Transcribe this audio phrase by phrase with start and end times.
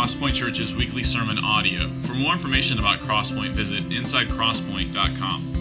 [0.00, 1.90] Crosspoint Church's weekly sermon audio.
[1.98, 5.52] For more information about Crosspoint, visit insidecrosspoint.com.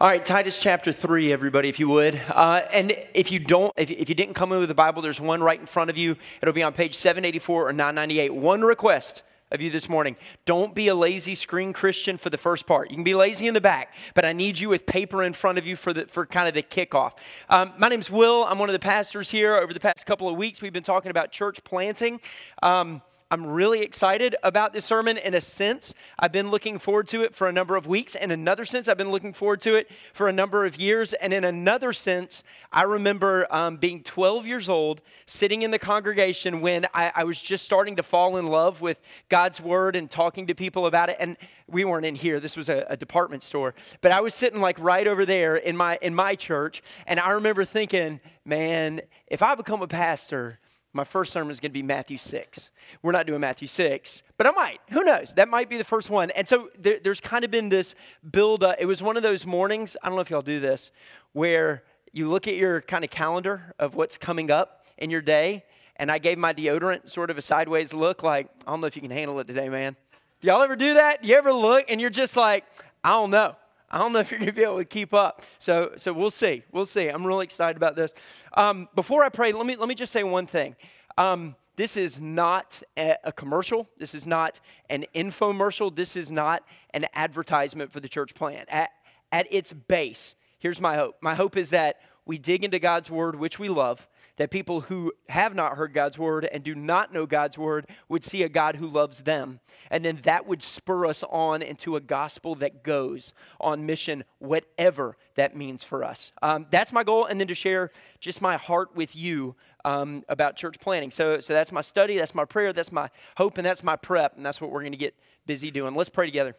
[0.00, 2.22] All right, Titus chapter 3, everybody, if you would.
[2.28, 5.20] Uh, and if you don't, if, if you didn't come in with the Bible, there's
[5.20, 6.16] one right in front of you.
[6.40, 8.34] It'll be on page 784 or 998.
[8.36, 10.16] One request of you this morning.
[10.44, 12.90] Don't be a lazy screen Christian for the first part.
[12.90, 15.58] You can be lazy in the back, but I need you with paper in front
[15.58, 17.12] of you for, the, for kind of the kickoff.
[17.48, 18.44] Um, my name's Will.
[18.44, 19.56] I'm one of the pastors here.
[19.56, 22.20] Over the past couple of weeks, we've been talking about church planting.
[22.62, 23.02] Um,
[23.32, 25.94] I'm really excited about this sermon in a sense.
[26.18, 28.14] I've been looking forward to it for a number of weeks.
[28.14, 31.14] In another sense, I've been looking forward to it for a number of years.
[31.14, 36.60] And in another sense, I remember um, being 12 years old, sitting in the congregation
[36.60, 39.00] when I, I, was just starting to fall in love with
[39.30, 41.16] God's word and talking to people about it.
[41.18, 43.74] And we weren't in here, this was a, a department store.
[44.02, 46.82] But I was sitting like right over there in my, in my church.
[47.06, 50.58] And I remember thinking, man, if I become a pastor,
[50.92, 52.70] my first sermon is going to be Matthew 6.
[53.02, 54.80] We're not doing Matthew 6, but I might.
[54.90, 55.32] Who knows?
[55.34, 56.30] That might be the first one.
[56.32, 57.94] And so there, there's kind of been this
[58.30, 58.76] build up.
[58.78, 60.90] It was one of those mornings, I don't know if y'all do this,
[61.32, 65.64] where you look at your kind of calendar of what's coming up in your day.
[65.96, 68.96] And I gave my deodorant sort of a sideways look, like, I don't know if
[68.96, 69.96] you can handle it today, man.
[70.40, 71.22] Y'all ever do that?
[71.22, 72.64] Do you ever look and you're just like,
[73.04, 73.56] I don't know.
[73.92, 75.42] I don't know if you're going to be able to keep up.
[75.58, 76.62] So, so we'll see.
[76.72, 77.08] We'll see.
[77.08, 78.14] I'm really excited about this.
[78.54, 80.76] Um, before I pray, let me, let me just say one thing.
[81.18, 83.88] Um, this is not a, commercial.
[83.98, 85.94] This is not an infomercial.
[85.94, 88.64] This is not an advertisement for the church plan.
[88.68, 88.90] At,
[89.30, 91.16] at its base, here's my hope.
[91.20, 94.08] My hope is that we dig into God's word, which we love,
[94.42, 98.24] that people who have not heard God's word and do not know God's word would
[98.24, 99.60] see a God who loves them.
[99.88, 105.16] And then that would spur us on into a gospel that goes on mission, whatever
[105.36, 106.32] that means for us.
[106.42, 107.24] Um, that's my goal.
[107.24, 111.12] And then to share just my heart with you um, about church planting.
[111.12, 114.36] So, so that's my study, that's my prayer, that's my hope, and that's my prep.
[114.36, 115.14] And that's what we're going to get
[115.46, 115.94] busy doing.
[115.94, 116.56] Let's pray together.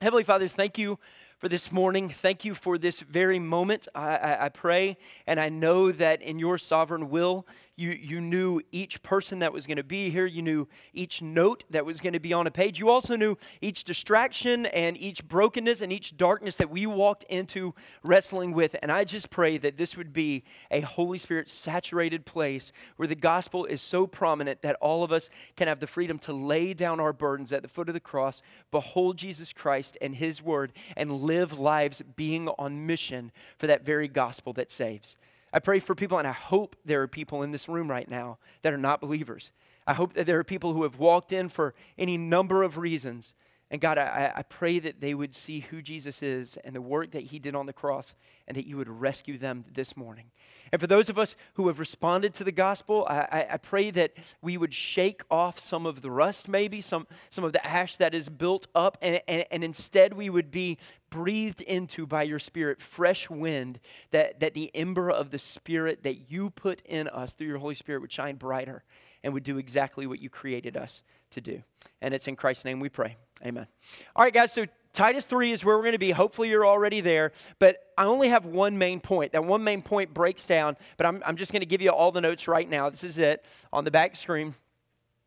[0.00, 0.98] Heavenly Father, thank you
[1.38, 2.08] for this morning.
[2.08, 3.88] Thank you for this very moment.
[3.94, 4.96] I, I, I, pray
[5.26, 7.46] and I know that in your sovereign will,
[7.76, 10.26] you, you knew each person that was going to be here.
[10.26, 12.78] You knew each note that was going to be on a page.
[12.78, 17.74] You also knew each distraction and each brokenness and each darkness that we walked into
[18.04, 18.76] wrestling with.
[18.80, 23.16] And I just pray that this would be a Holy Spirit saturated place where the
[23.16, 27.00] gospel is so prominent that all of us can have the freedom to lay down
[27.00, 28.40] our burdens at the foot of the cross,
[28.70, 34.06] behold Jesus Christ and his word, and live lives being on mission for that very
[34.06, 35.16] gospel that saves.
[35.54, 38.38] I pray for people, and I hope there are people in this room right now
[38.62, 39.52] that are not believers.
[39.86, 43.34] I hope that there are people who have walked in for any number of reasons.
[43.70, 47.12] And God, I, I pray that they would see who Jesus is and the work
[47.12, 48.16] that he did on the cross,
[48.48, 50.32] and that you would rescue them this morning.
[50.74, 53.92] And for those of us who have responded to the gospel, I, I, I, pray
[53.92, 54.12] that
[54.42, 58.12] we would shake off some of the rust, maybe, some, some of the ash that
[58.12, 60.78] is built up, and, and, and instead we would be
[61.10, 63.78] breathed into by your Spirit fresh wind,
[64.10, 67.76] that, that the ember of the Spirit that you put in us through your Holy
[67.76, 68.82] Spirit would shine brighter
[69.22, 71.62] and would do exactly what you created us to do.
[72.02, 73.16] And it's in Christ's name we pray.
[73.46, 73.68] Amen.
[74.16, 76.12] All right, guys, so Titus 3 is where we're going to be.
[76.12, 77.32] Hopefully, you're already there.
[77.58, 79.32] But I only have one main point.
[79.32, 82.12] That one main point breaks down, but I'm, I'm just going to give you all
[82.12, 82.88] the notes right now.
[82.88, 84.54] This is it on the back screen.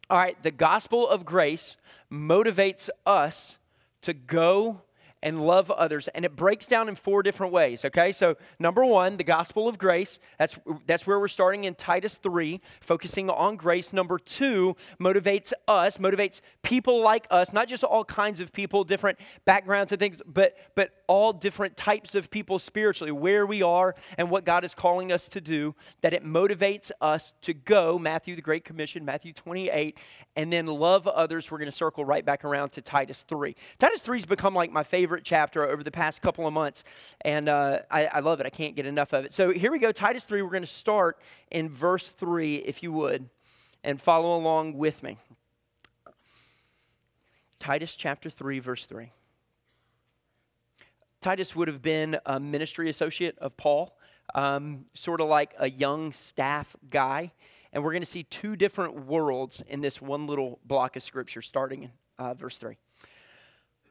[0.09, 1.75] All right, the gospel of grace
[2.11, 3.57] motivates us
[4.01, 4.81] to go
[5.23, 6.07] and love others.
[6.09, 8.11] And it breaks down in four different ways, okay?
[8.11, 10.19] So, number one, the gospel of grace.
[10.37, 13.93] That's, that's where we're starting in Titus 3, focusing on grace.
[13.93, 19.17] Number two, motivates us, motivates people like us, not just all kinds of people, different
[19.45, 24.29] backgrounds and things, but, but all different types of people spiritually, where we are and
[24.29, 28.41] what God is calling us to do, that it motivates us to go, Matthew, the
[28.41, 29.97] Great Commission, Matthew 28,
[30.35, 31.49] and then love others.
[31.49, 33.55] We're going to circle right back around to Titus 3.
[33.79, 36.83] Titus 3 has become like my favorite favorite chapter over the past couple of months,
[37.21, 38.45] and uh, I, I love it.
[38.45, 39.33] I can't get enough of it.
[39.33, 40.41] So here we go, Titus 3.
[40.41, 41.17] We're going to start
[41.49, 43.29] in verse 3, if you would,
[43.85, 45.17] and follow along with me.
[47.57, 49.13] Titus chapter 3, verse 3.
[51.21, 53.97] Titus would have been a ministry associate of Paul,
[54.35, 57.31] um, sort of like a young staff guy.
[57.71, 61.41] And we're going to see two different worlds in this one little block of scripture,
[61.41, 62.75] starting in uh, verse 3.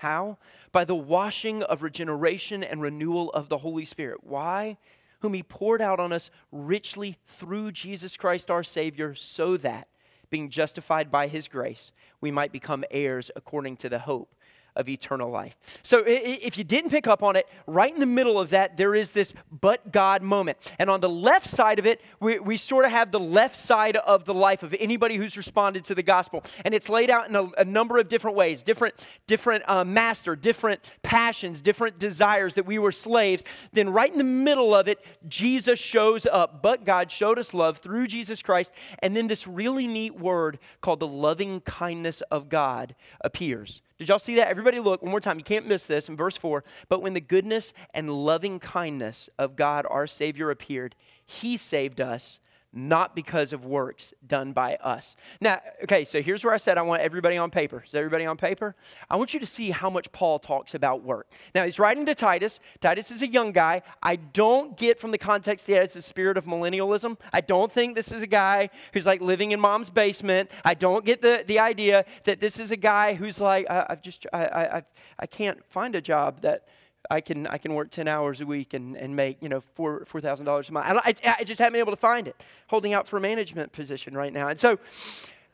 [0.00, 0.38] How?
[0.72, 4.24] By the washing of regeneration and renewal of the Holy Spirit.
[4.24, 4.78] Why?
[5.20, 9.88] Whom He poured out on us richly through Jesus Christ our Savior, so that,
[10.30, 14.34] being justified by His grace, we might become heirs according to the hope
[14.76, 15.56] of eternal life.
[15.82, 18.94] So, if you didn't pick up on it, right in the middle of that, there
[18.94, 20.58] is this but God moment.
[20.78, 23.96] And on the left side of it, we, we sort of have the left side
[23.96, 26.44] of the life of anybody who's responded to the gospel.
[26.64, 28.94] And it's laid out in a, a number of different ways different,
[29.26, 33.44] different uh, master, different passions, different desires that we were slaves.
[33.72, 36.62] Then, right in the middle of it, Jesus shows up.
[36.62, 38.72] But God showed us love through Jesus Christ.
[39.00, 43.82] And then this really neat word called the loving kindness of God appears.
[44.00, 44.48] Did y'all see that?
[44.48, 45.36] Everybody look one more time.
[45.36, 46.64] You can't miss this in verse 4.
[46.88, 52.40] But when the goodness and loving kindness of God our Savior appeared, he saved us
[52.72, 55.16] not because of works done by us.
[55.40, 57.82] Now, okay, so here's where I said I want everybody on paper.
[57.84, 58.76] Is everybody on paper?
[59.08, 61.28] I want you to see how much Paul talks about work.
[61.54, 62.60] Now, he's writing to Titus.
[62.80, 63.82] Titus is a young guy.
[64.02, 67.18] I don't get from the context that has the spirit of millennialism.
[67.32, 70.50] I don't think this is a guy who's like living in mom's basement.
[70.64, 74.02] I don't get the, the idea that this is a guy who's like, I, have
[74.02, 74.82] just, I, I,
[75.18, 76.68] I can't find a job that
[77.10, 80.04] I can I can work ten hours a week and, and make you know four
[80.06, 80.86] four thousand dollars a month.
[80.86, 82.36] I, I, I just haven't been able to find it.
[82.68, 84.78] Holding out for a management position right now, and so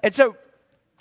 [0.01, 0.37] and so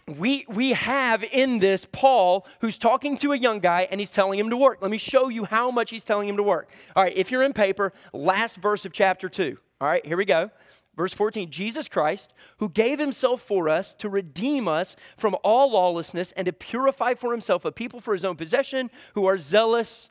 [0.08, 4.38] we we have in this Paul who's talking to a young guy and he's telling
[4.38, 4.80] him to work.
[4.82, 6.70] Let me show you how much he's telling him to work.
[6.96, 9.58] All right, if you're in paper, last verse of chapter two.
[9.82, 10.52] All right, here we go.
[10.96, 16.32] Verse 14 Jesus Christ, who gave himself for us to redeem us from all lawlessness
[16.34, 20.10] and to purify for himself a people for his own possession who are zealous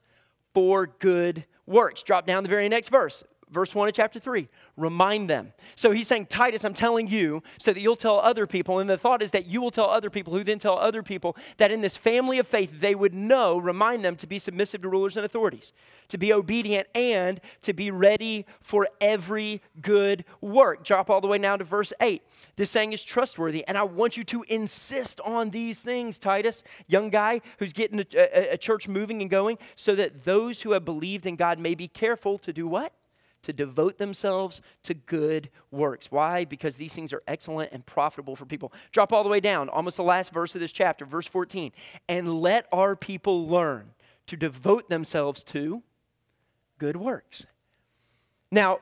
[0.55, 2.03] for good works.
[2.03, 3.25] Drop down the very next verse
[3.55, 5.53] verse 1 of chapter 3 remind them.
[5.77, 8.81] So he's saying titus i'm telling you so that you'll tell other people.
[8.81, 11.37] And the thought is that you will tell other people who then tell other people
[11.57, 14.89] that in this family of faith they would know remind them to be submissive to
[14.89, 15.73] rulers and authorities
[16.09, 20.85] to be obedient and to be ready for every good work.
[20.85, 22.23] Drop all the way now to verse 8
[22.57, 27.09] this saying is trustworthy and i want you to insist on these things titus young
[27.09, 30.85] guy who's getting a, a, a church moving and going so that those who have
[30.85, 32.93] believed in god may be careful to do what
[33.45, 36.11] to devote themselves to good works.
[36.11, 36.45] Why?
[36.45, 38.73] Because these things are excellent and profitable for people.
[38.93, 41.73] Drop all the way down, almost the last verse of this chapter, verse 14.
[42.09, 43.91] And let our people learn
[44.27, 45.83] to devote themselves to
[46.79, 47.47] good works.
[48.51, 48.81] Now,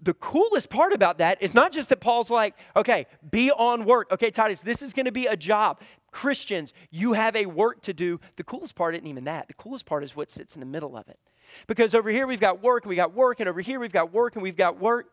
[0.00, 4.12] the coolest part about that is not just that Paul's like, okay, be on work.
[4.12, 5.80] Okay, Titus, this is going to be a job.
[6.10, 8.20] Christians, you have a work to do.
[8.36, 9.48] The coolest part isn't even that.
[9.48, 11.18] The coolest part is what sits in the middle of it.
[11.66, 14.12] Because over here we've got work and we got work, and over here we've got
[14.12, 15.12] work and we've got work.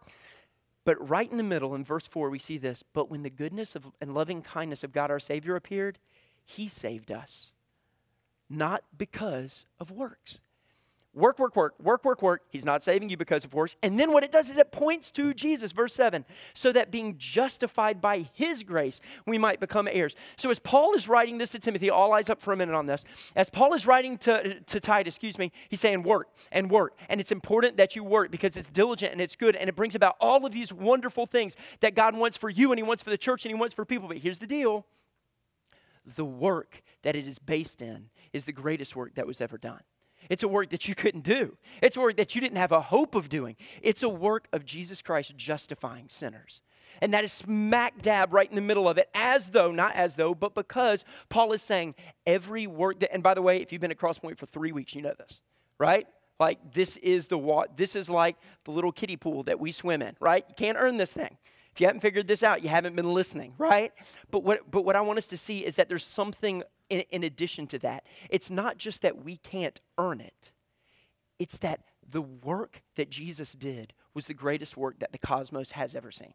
[0.85, 2.83] But right in the middle, in verse 4, we see this.
[2.93, 5.97] But when the goodness of, and loving kindness of God our Savior appeared,
[6.45, 7.47] He saved us,
[8.49, 10.39] not because of works.
[11.15, 12.41] Work, work, work, work, work, work.
[12.49, 13.75] He's not saving you because of works.
[13.83, 16.25] And then what it does is it points to Jesus, verse 7,
[16.55, 20.15] so that being justified by his grace, we might become heirs.
[20.37, 22.87] So as Paul is writing this to Timothy, all eyes up for a minute on
[22.87, 23.05] this.
[23.35, 26.97] As Paul is writing to, to Titus, excuse me, he's saying work and work.
[27.09, 29.93] And it's important that you work because it's diligent and it's good and it brings
[29.93, 33.11] about all of these wonderful things that God wants for you and he wants for
[33.11, 34.07] the church and he wants for people.
[34.07, 34.87] But here's the deal
[36.15, 39.81] the work that it is based in is the greatest work that was ever done.
[40.29, 41.57] It's a work that you couldn't do.
[41.81, 43.55] It's a work that you didn't have a hope of doing.
[43.81, 46.61] It's a work of Jesus Christ justifying sinners.
[47.01, 50.15] And that is smack dab right in the middle of it, as though, not as
[50.15, 53.81] though, but because Paul is saying every work that, and by the way, if you've
[53.81, 55.39] been at Crosspoint for three weeks, you know this,
[55.77, 56.07] right?
[56.39, 60.01] Like this is the what this is like the little kiddie pool that we swim
[60.01, 60.45] in, right?
[60.47, 61.37] You can't earn this thing.
[61.73, 63.91] If you haven't figured this out, you haven't been listening, right?
[64.29, 67.23] But what, but what I want us to see is that there's something in, in
[67.23, 68.05] addition to that.
[68.29, 70.51] It's not just that we can't earn it,
[71.39, 75.95] it's that the work that Jesus did was the greatest work that the cosmos has
[75.95, 76.33] ever seen.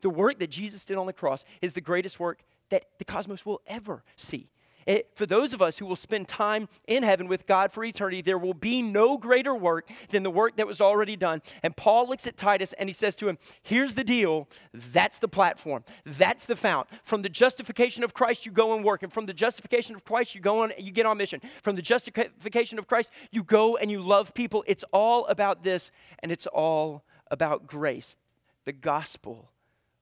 [0.00, 3.46] The work that Jesus did on the cross is the greatest work that the cosmos
[3.46, 4.50] will ever see.
[4.86, 8.22] It, for those of us who will spend time in heaven with God for eternity,
[8.22, 11.42] there will be no greater work than the work that was already done.
[11.62, 14.48] And Paul looks at Titus and he says to him, Here's the deal.
[14.72, 15.84] That's the platform.
[16.04, 16.88] That's the fount.
[17.04, 19.02] From the justification of Christ, you go and work.
[19.02, 21.40] And from the justification of Christ, you go on, you get on mission.
[21.62, 24.64] From the justification of Christ, you go and you love people.
[24.66, 28.16] It's all about this, and it's all about grace,
[28.64, 29.50] the gospel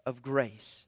[0.05, 0.87] of grace.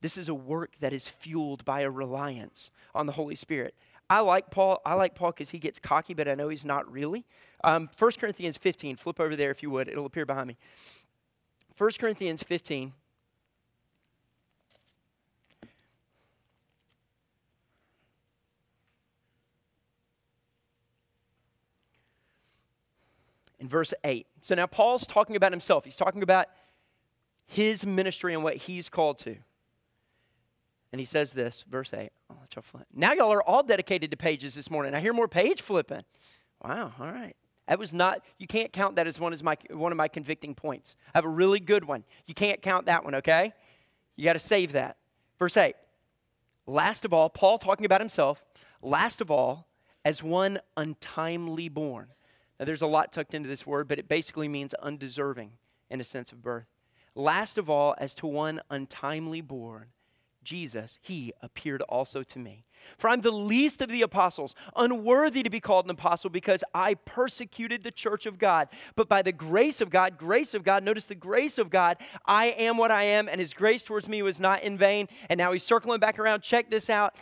[0.00, 3.74] This is a work that is fueled by a reliance on the Holy Spirit.
[4.08, 4.80] I like Paul.
[4.84, 7.26] I like Paul because he gets cocky, but I know he's not really.
[7.62, 9.88] Um, 1 Corinthians 15, flip over there if you would.
[9.88, 10.56] It'll appear behind me.
[11.78, 12.92] 1 Corinthians 15.
[23.60, 24.26] In verse 8.
[24.40, 25.84] So now Paul's talking about himself.
[25.84, 26.46] He's talking about
[27.46, 29.36] his ministry and what he's called to.
[30.92, 32.10] And he says this, verse 8.
[32.30, 32.36] Oh.
[32.92, 34.94] Now y'all are all dedicated to pages this morning.
[34.94, 36.02] I hear more page flipping.
[36.62, 37.36] Wow, all right.
[37.68, 40.56] That was not, you can't count that as one, as my, one of my convicting
[40.56, 40.96] points.
[41.14, 42.02] I have a really good one.
[42.26, 43.52] You can't count that one, okay?
[44.16, 44.96] You got to save that.
[45.38, 45.76] Verse 8.
[46.66, 48.44] Last of all, Paul talking about himself,
[48.82, 49.68] last of all,
[50.04, 52.08] as one untimely born.
[52.58, 55.52] Now, there's a lot tucked into this word, but it basically means undeserving
[55.88, 56.66] in a sense of birth.
[57.14, 59.86] Last of all, as to one untimely born,
[60.42, 62.64] Jesus, he appeared also to me.
[62.98, 66.94] For I'm the least of the apostles, unworthy to be called an apostle because I
[66.94, 68.68] persecuted the church of God.
[68.96, 72.46] But by the grace of God, grace of God, notice the grace of God, I
[72.46, 75.08] am what I am, and his grace towards me was not in vain.
[75.28, 76.42] And now he's circling back around.
[76.42, 77.14] Check this out.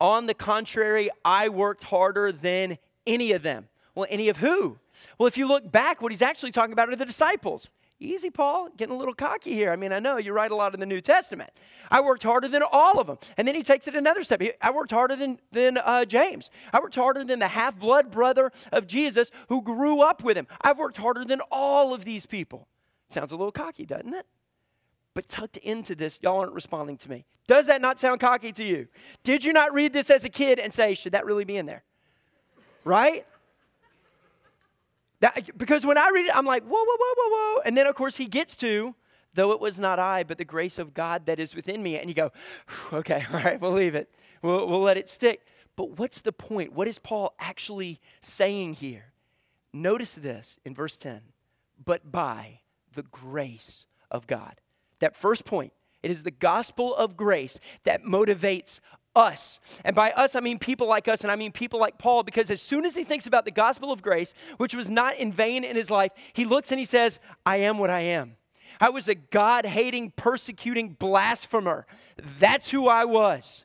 [0.00, 3.68] On the contrary, I worked harder than any of them.
[3.94, 4.78] Well, any of who?
[5.16, 7.70] Well, if you look back, what he's actually talking about are the disciples.
[8.00, 9.72] Easy, Paul, getting a little cocky here.
[9.72, 11.50] I mean, I know you write a lot in the New Testament.
[11.90, 13.18] I worked harder than all of them.
[13.36, 14.40] And then he takes it another step.
[14.60, 16.48] I worked harder than, than uh, James.
[16.72, 20.46] I worked harder than the half blood brother of Jesus who grew up with him.
[20.60, 22.68] I've worked harder than all of these people.
[23.10, 24.26] Sounds a little cocky, doesn't it?
[25.14, 27.24] But tucked into this, y'all aren't responding to me.
[27.48, 28.86] Does that not sound cocky to you?
[29.24, 31.66] Did you not read this as a kid and say, should that really be in
[31.66, 31.82] there?
[32.84, 33.26] Right?
[35.20, 37.62] That, because when I read it, I'm like, whoa, whoa, whoa, whoa, whoa.
[37.64, 38.94] And then, of course, he gets to,
[39.34, 41.98] though it was not I, but the grace of God that is within me.
[41.98, 42.30] And you go,
[42.92, 44.10] okay, all right, we'll leave it.
[44.42, 45.44] We'll, we'll let it stick.
[45.76, 46.72] But what's the point?
[46.72, 49.12] What is Paul actually saying here?
[49.72, 51.22] Notice this in verse 10
[51.84, 52.60] but by
[52.94, 54.60] the grace of God.
[54.98, 55.72] That first point,
[56.02, 58.80] it is the gospel of grace that motivates
[59.14, 59.60] us.
[59.84, 62.50] And by us, I mean people like us, and I mean people like Paul, because
[62.50, 65.64] as soon as he thinks about the gospel of grace, which was not in vain
[65.64, 68.36] in his life, he looks and he says, I am what I am.
[68.80, 71.86] I was a God hating, persecuting blasphemer.
[72.38, 73.64] That's who I was.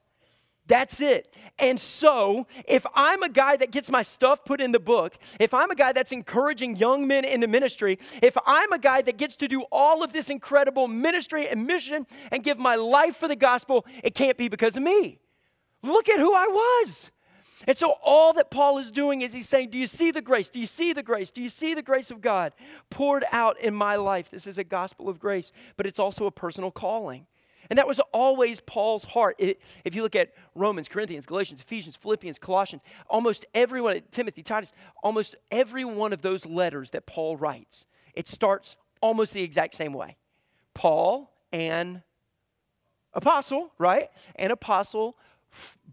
[0.66, 1.34] That's it.
[1.60, 5.54] And so, if I'm a guy that gets my stuff put in the book, if
[5.54, 9.36] I'm a guy that's encouraging young men into ministry, if I'm a guy that gets
[9.38, 13.36] to do all of this incredible ministry and mission and give my life for the
[13.36, 15.20] gospel, it can't be because of me.
[15.84, 17.12] Look at who I was.
[17.68, 20.50] And so, all that Paul is doing is he's saying, Do you see the grace?
[20.50, 21.32] Do you see the grace?
[21.32, 22.54] Do you see the grace of God
[22.90, 24.30] poured out in my life?
[24.30, 27.26] This is a gospel of grace, but it's also a personal calling.
[27.70, 29.36] And that was always Paul's heart.
[29.40, 34.74] It, if you look at Romans, Corinthians, Galatians, Ephesians, Philippians, Colossians, almost everyone, Timothy, Titus,
[35.02, 39.94] almost every one of those letters that Paul writes, it starts almost the exact same
[39.94, 40.18] way.
[40.74, 42.04] Paul, an
[43.14, 44.10] apostle, right?
[44.36, 45.16] An apostle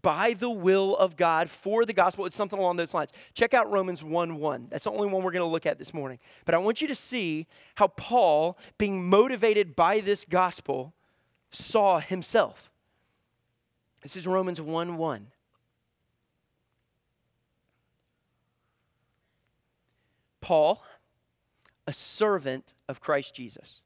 [0.01, 2.25] by the will of God for the gospel.
[2.25, 3.11] It's something along those lines.
[3.33, 4.67] Check out Romans 1 1.
[4.69, 6.19] That's the only one we're going to look at this morning.
[6.45, 10.93] But I want you to see how Paul, being motivated by this gospel,
[11.51, 12.71] saw himself.
[14.01, 15.27] This is Romans 1 1.
[20.41, 20.83] Paul,
[21.85, 23.81] a servant of Christ Jesus,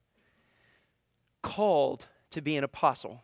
[1.41, 3.23] called to be an apostle,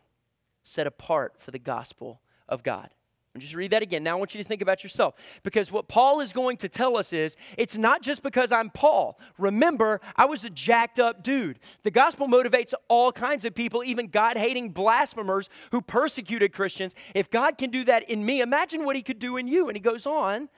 [0.63, 2.89] set apart for the gospel of God.
[3.37, 4.03] Just read that again.
[4.03, 5.15] Now I want you to think about yourself.
[5.41, 9.17] Because what Paul is going to tell us is it's not just because I'm Paul.
[9.37, 11.57] Remember, I was a jacked up dude.
[11.83, 16.93] The gospel motivates all kinds of people, even God hating blasphemers who persecuted Christians.
[17.15, 19.69] If God can do that in me, imagine what he could do in you.
[19.69, 20.49] And he goes on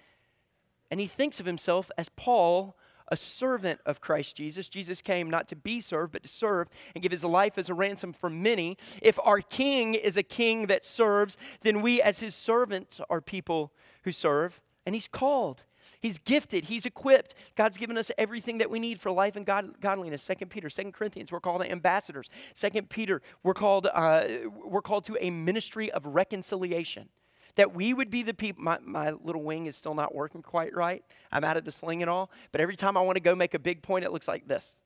[0.90, 2.76] and he thinks of himself as Paul
[3.07, 4.69] a servant of Christ Jesus.
[4.69, 7.74] Jesus came not to be served, but to serve and give his life as a
[7.74, 8.77] ransom for many.
[9.01, 13.72] If our king is a king that serves, then we as his servants are people
[14.03, 14.62] who serve.
[14.86, 15.63] And he's called.
[16.01, 16.65] He's gifted.
[16.65, 17.33] He's equipped.
[17.55, 20.22] God's given us everything that we need for life and God, godliness.
[20.22, 22.29] Second Peter, Second Corinthians, we're called ambassadors.
[22.53, 24.25] Second Peter, we're called uh,
[24.65, 27.07] we're called to a ministry of reconciliation
[27.55, 28.63] that we would be the people.
[28.63, 31.03] My, my little wing is still not working quite right.
[31.31, 32.31] I'm out of the sling and all.
[32.51, 34.77] But every time I want to go make a big point, it looks like this.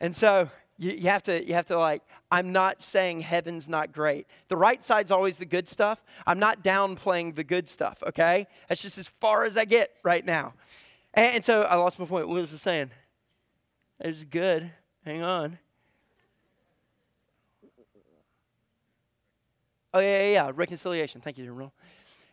[0.00, 3.92] And so you, you, have to, you have to like, I'm not saying heaven's not
[3.92, 4.26] great.
[4.48, 6.02] The right side's always the good stuff.
[6.26, 8.46] I'm not downplaying the good stuff, okay?
[8.68, 10.54] That's just as far as I get right now.
[11.12, 12.28] And, and so I lost my point.
[12.28, 12.90] What was I saying?
[14.00, 14.70] It was good.
[15.04, 15.58] Hang on.
[19.92, 20.52] Oh, yeah, yeah, yeah.
[20.54, 21.20] Reconciliation.
[21.20, 21.72] Thank you, General.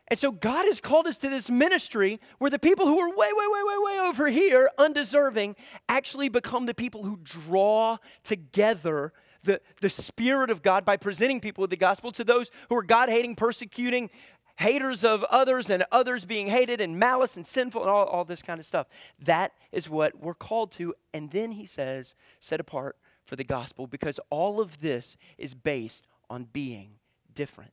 [0.09, 3.15] And so God has called us to this ministry where the people who are way,
[3.33, 5.55] way, way, way, way over here, undeserving,
[5.89, 9.11] actually become the people who draw together
[9.43, 12.83] the, the Spirit of God by presenting people with the gospel to those who are
[12.83, 14.09] God hating, persecuting,
[14.57, 18.41] haters of others, and others being hated, and malice and sinful, and all, all this
[18.41, 18.87] kind of stuff.
[19.19, 20.95] That is what we're called to.
[21.13, 26.07] And then he says, set apart for the gospel, because all of this is based
[26.29, 26.91] on being
[27.37, 27.71] different.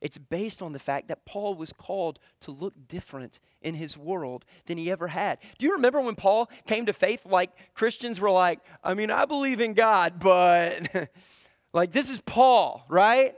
[0.00, 4.44] It's based on the fact that Paul was called to look different in his world
[4.66, 5.38] than he ever had.
[5.58, 7.22] Do you remember when Paul came to faith?
[7.26, 11.10] Like Christians were like, I mean, I believe in God, but
[11.72, 13.34] like this is Paul, right?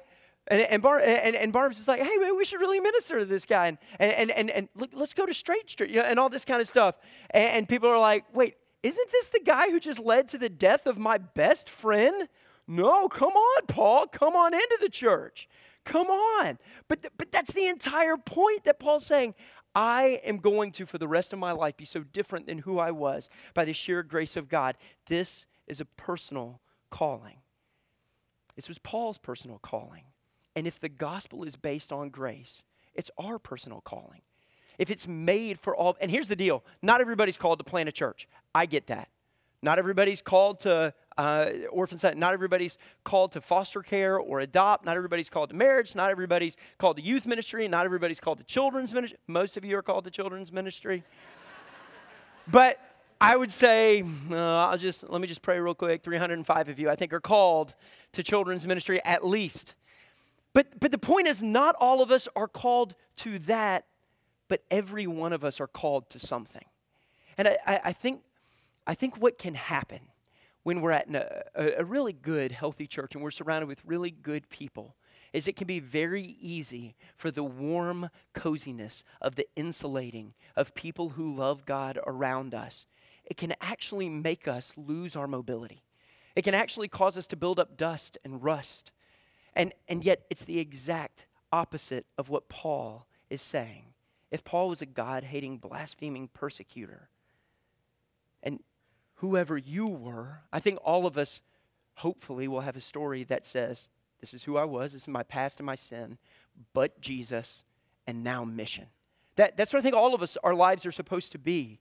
[0.48, 3.24] And, and, Bar, and, and Barnabas is like, hey, man, we should really minister to
[3.24, 3.66] this guy.
[3.66, 6.68] And, and, and, and look, let's go to Straight Street and all this kind of
[6.68, 6.96] stuff.
[7.30, 10.48] And, and people are like, wait, isn't this the guy who just led to the
[10.48, 12.28] death of my best friend?
[12.66, 15.48] No, come on, Paul, come on into the church.
[15.84, 16.58] Come on.
[16.88, 19.34] But, th- but that's the entire point that Paul's saying.
[19.74, 22.78] I am going to, for the rest of my life, be so different than who
[22.78, 24.76] I was by the sheer grace of God.
[25.06, 27.38] This is a personal calling.
[28.54, 30.04] This was Paul's personal calling.
[30.54, 32.64] And if the gospel is based on grace,
[32.94, 34.20] it's our personal calling.
[34.78, 37.92] If it's made for all, and here's the deal not everybody's called to plant a
[37.92, 38.28] church.
[38.54, 39.08] I get that.
[39.62, 42.18] Not everybody's called to uh, orphan center.
[42.18, 44.84] Not everybody's called to foster care or adopt.
[44.84, 45.94] Not everybody's called to marriage.
[45.94, 47.68] Not everybody's called to youth ministry.
[47.68, 49.18] Not everybody's called to children's ministry.
[49.26, 51.04] Most of you are called to children's ministry.
[52.48, 52.78] but
[53.20, 56.02] I would say, uh, I'll just let me just pray real quick.
[56.02, 57.74] 305 of you, I think, are called
[58.12, 59.74] to children's ministry at least.
[60.52, 63.84] But but the point is, not all of us are called to that,
[64.48, 66.64] but every one of us are called to something.
[67.38, 68.22] And I, I, I think
[68.86, 70.00] I think what can happen
[70.62, 74.48] when we're at a, a, really good, healthy church and we're surrounded with really good
[74.48, 74.96] people
[75.32, 81.10] is it can be very easy for the warm coziness of the insulating of people
[81.10, 82.86] who love God around us.
[83.24, 85.82] It can actually make us lose our mobility.
[86.36, 88.90] It can actually cause us to build up dust and rust.
[89.54, 93.86] And, and yet, it's the exact opposite of what Paul is saying.
[94.30, 97.08] If Paul was a God hating, blaspheming persecutor,
[98.42, 98.60] and
[99.22, 101.40] whoever you were, I think all of us
[101.94, 103.88] hopefully will have a story that says,
[104.20, 106.18] This is who I was, this is my past and my sin,
[106.74, 107.62] but Jesus,
[108.04, 108.86] and now mission.
[109.36, 111.78] That, that's what I think all of us, our lives are supposed to be.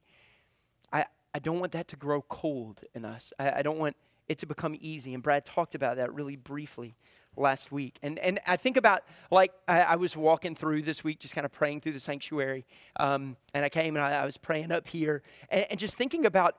[0.93, 3.33] I, I don't want that to grow cold in us.
[3.39, 3.97] I, I don't want
[4.29, 5.15] it to become easy.
[5.15, 6.95] And Brad talked about that really briefly
[7.35, 7.97] last week.
[8.03, 9.01] And, and I think about,
[9.31, 12.65] like, I, I was walking through this week, just kind of praying through the sanctuary.
[12.99, 16.27] Um, and I came and I, I was praying up here and, and just thinking
[16.27, 16.55] about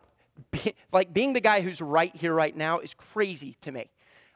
[0.50, 3.90] be, like being the guy who's right here right now is crazy to me.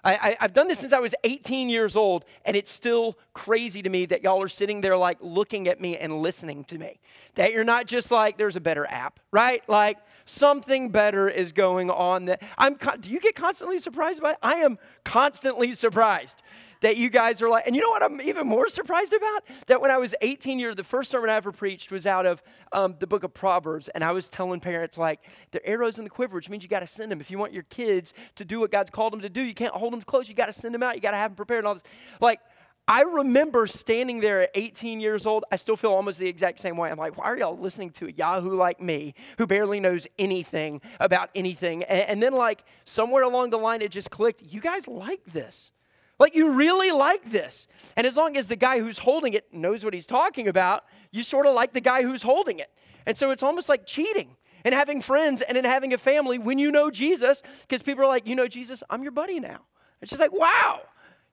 [0.07, 3.89] I, have done this since I was 18 years old, and it's still crazy to
[3.89, 7.01] me that y'all are sitting there like looking at me and listening to me.
[7.35, 9.69] That you're not just like, there's a better app, right?
[9.69, 12.27] Like something better is going on.
[12.27, 12.77] That I'm.
[13.01, 14.33] Do you get constantly surprised by?
[14.33, 14.39] It?
[14.43, 16.41] I am constantly surprised
[16.81, 19.45] that you guys are like, and you know what I'm even more surprised about?
[19.67, 22.43] That when I was 18 years, the first sermon I ever preached was out of
[22.73, 25.21] um, the book of Proverbs, and I was telling parents, like,
[25.53, 27.21] the arrows in the quiver, which means you got to send them.
[27.21, 29.75] If you want your kids to do what God's called them to do, you can't
[29.75, 30.29] hold them close.
[30.29, 30.95] You got to send them out.
[30.95, 31.83] You got to have them prepared and all this.
[32.21, 32.41] Like,
[32.89, 35.45] I remember standing there at 18 years old.
[35.51, 36.89] I still feel almost the exact same way.
[36.89, 40.81] I'm like, why are y'all listening to a Yahoo like me who barely knows anything
[41.01, 41.83] about anything?
[41.83, 44.43] And, and, then, like, somewhere along the line, it just clicked.
[44.43, 45.73] You guys like this.
[46.19, 47.69] Like, you really like this.
[47.97, 51.23] And as long as the guy who's holding it knows what he's talking about, you
[51.23, 52.71] sort of like the guy who's holding it.
[53.05, 56.59] And so it's almost like cheating and having friends and then having a family when
[56.59, 59.61] you know Jesus, because people are like, you know Jesus, I'm your buddy now.
[60.01, 60.81] It's just like, wow.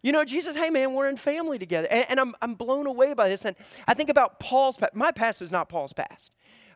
[0.01, 1.87] You know, Jesus, hey man, we're in family together.
[1.89, 3.45] And, and I'm, I'm blown away by this.
[3.45, 3.55] And
[3.87, 4.93] I think about Paul's past.
[4.93, 6.31] My past was not Paul's past.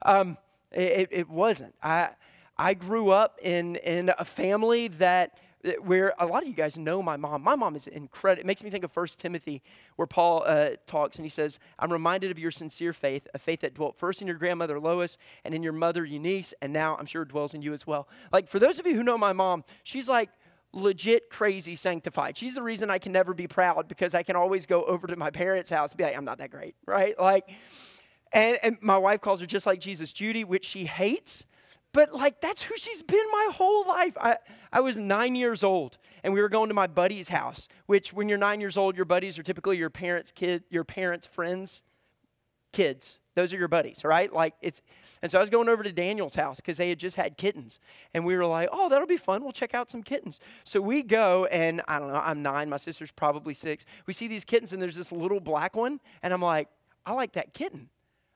[0.06, 0.38] Um,
[0.72, 1.76] it, it wasn't.
[1.84, 2.12] I,
[2.58, 5.38] I grew up in, in a family that
[5.84, 7.44] where a lot of you guys know my mom.
[7.44, 8.42] My mom is incredible.
[8.42, 9.62] It makes me think of First Timothy,
[9.96, 13.62] where Paul uh, talks and he says, I'm reminded of your sincere faith, a faith
[13.62, 17.06] that dwelt first in your grandmother Lois and in your mother Eunice, and now I'm
[17.06, 18.08] sure dwells in you as well.
[18.32, 20.30] Like, for those of you who know my mom, she's like,
[20.74, 22.38] legit crazy sanctified.
[22.38, 25.16] She's the reason I can never be proud because I can always go over to
[25.16, 27.20] my parents' house and be like, I'm not that great, right?
[27.20, 27.50] Like,
[28.34, 31.46] and, and my wife calls her just like Jesus, Judy, which she hates
[31.94, 34.14] but like that's who she's been my whole life.
[34.20, 34.38] I,
[34.72, 38.30] I was nine years old and we were going to my buddy's house, which when
[38.30, 41.82] you're nine years old, your buddies are typically your parents' kid, your parents' friends,
[42.74, 43.20] kids.
[43.36, 44.32] Those are your buddies, right?
[44.32, 44.82] Like it's
[45.22, 47.80] and so I was going over to Daniel's house because they had just had kittens.
[48.14, 49.44] And we were like, oh, that'll be fun.
[49.44, 50.40] We'll check out some kittens.
[50.64, 53.86] So we go, and I don't know, I'm nine, my sister's probably six.
[54.06, 56.70] We see these kittens, and there's this little black one, and I'm like,
[57.06, 57.90] I like that kitten.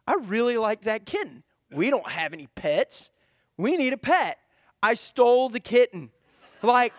[0.07, 1.43] I really like that kitten.
[1.71, 3.09] We don't have any pets.
[3.61, 4.39] We need a pet.
[4.81, 6.09] I stole the kitten.
[6.63, 6.93] Like,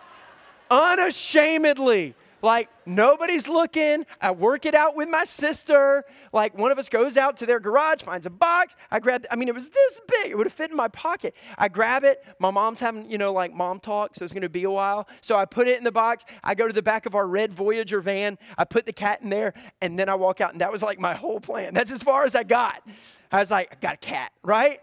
[0.71, 2.15] unashamedly.
[2.41, 4.05] Like, nobody's looking.
[4.21, 6.05] I work it out with my sister.
[6.31, 8.75] Like, one of us goes out to their garage, finds a box.
[8.89, 10.31] I grab, I mean, it was this big.
[10.31, 11.35] It would have fit in my pocket.
[11.57, 12.23] I grab it.
[12.39, 15.07] My mom's having, you know, like mom talk, so it's going to be a while.
[15.19, 16.23] So I put it in the box.
[16.45, 18.37] I go to the back of our red Voyager van.
[18.57, 20.53] I put the cat in there, and then I walk out.
[20.53, 21.73] And that was like my whole plan.
[21.73, 22.85] That's as far as I got.
[23.33, 24.79] I was like, I got a cat, right?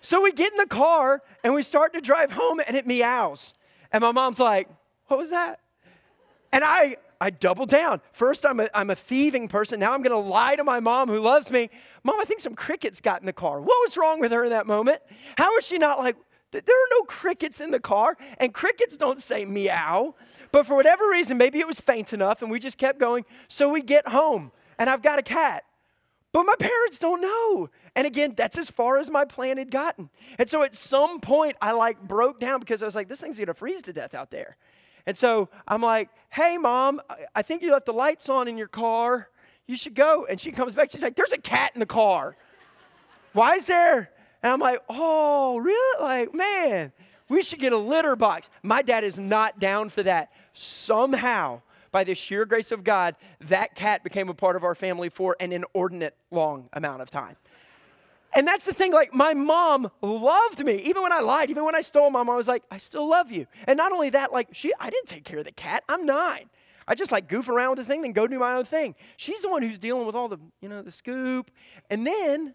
[0.00, 3.54] So we get in the car and we start to drive home, and it meows.
[3.92, 4.68] And my mom's like,
[5.06, 5.60] What was that?
[6.52, 8.00] And I, I double down.
[8.12, 9.80] First, I'm a, I'm a thieving person.
[9.80, 11.68] Now I'm going to lie to my mom who loves me.
[12.04, 13.60] Mom, I think some crickets got in the car.
[13.60, 15.00] What was wrong with her in that moment?
[15.36, 16.16] How is she not like,
[16.52, 20.14] there are no crickets in the car, and crickets don't say meow.
[20.50, 23.26] But for whatever reason, maybe it was faint enough, and we just kept going.
[23.48, 25.64] So we get home, and I've got a cat.
[26.32, 27.68] But my parents don't know.
[27.98, 30.08] And again, that's as far as my plan had gotten.
[30.38, 33.40] And so at some point, I like broke down because I was like, this thing's
[33.40, 34.56] gonna freeze to death out there.
[35.04, 37.00] And so I'm like, hey, mom,
[37.34, 39.30] I think you left the lights on in your car.
[39.66, 40.26] You should go.
[40.30, 40.92] And she comes back.
[40.92, 42.36] She's like, there's a cat in the car.
[43.32, 44.10] Why is there?
[44.44, 46.00] And I'm like, oh, really?
[46.00, 46.92] Like, man,
[47.28, 48.48] we should get a litter box.
[48.62, 50.30] My dad is not down for that.
[50.52, 55.08] Somehow, by the sheer grace of God, that cat became a part of our family
[55.08, 57.34] for an inordinate long amount of time.
[58.34, 60.76] And that's the thing, like, my mom loved me.
[60.82, 63.46] Even when I lied, even when I stole, mom was like, I still love you.
[63.66, 65.82] And not only that, like, she, I didn't take care of the cat.
[65.88, 66.50] I'm nine.
[66.86, 68.94] I just like goof around with the thing, then go do my own thing.
[69.18, 71.50] She's the one who's dealing with all the, you know, the scoop.
[71.90, 72.54] And then,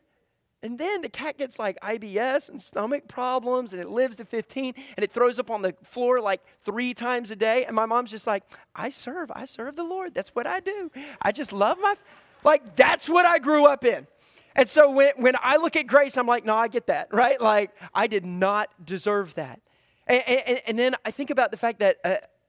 [0.63, 4.73] and then the cat gets like IBS and stomach problems and it lives to 15
[4.97, 7.65] and it throws up on the floor like three times a day.
[7.65, 8.43] And my mom's just like,
[8.75, 10.15] I serve, I serve the Lord.
[10.15, 10.89] That's what I do.
[11.21, 11.95] I just love my,
[12.43, 14.07] like, that's what I grew up in.
[14.55, 17.39] And so when, when I look at grace, I'm like, no, I get that, right?
[17.39, 19.61] Like, I did not deserve that.
[20.07, 21.97] And, and, and then I think about the fact that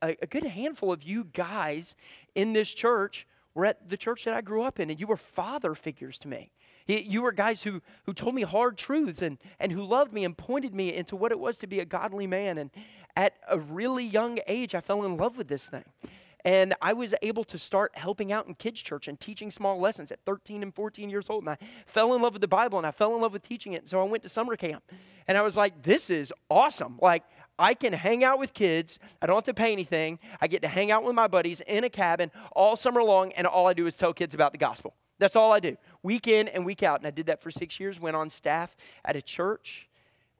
[0.02, 1.94] a, a, good handful of you guys
[2.34, 5.16] in this church were at the church that I grew up in, and you were
[5.16, 6.50] father figures to me.
[6.86, 10.36] You were guys who, who told me hard truths and, and who loved me and
[10.36, 12.58] pointed me into what it was to be a godly man.
[12.58, 12.70] And
[13.16, 15.84] at a really young age, I fell in love with this thing.
[16.44, 20.12] And I was able to start helping out in kids' church and teaching small lessons
[20.12, 21.44] at 13 and 14 years old.
[21.44, 23.72] And I fell in love with the Bible and I fell in love with teaching
[23.72, 23.88] it.
[23.88, 24.84] So I went to summer camp.
[25.26, 26.98] And I was like, this is awesome.
[27.00, 27.22] Like,
[27.58, 28.98] I can hang out with kids.
[29.22, 30.18] I don't have to pay anything.
[30.40, 33.46] I get to hang out with my buddies in a cabin all summer long, and
[33.46, 34.94] all I do is tell kids about the gospel.
[35.18, 36.98] That's all I do, week in and week out.
[36.98, 39.88] And I did that for six years, went on staff at a church.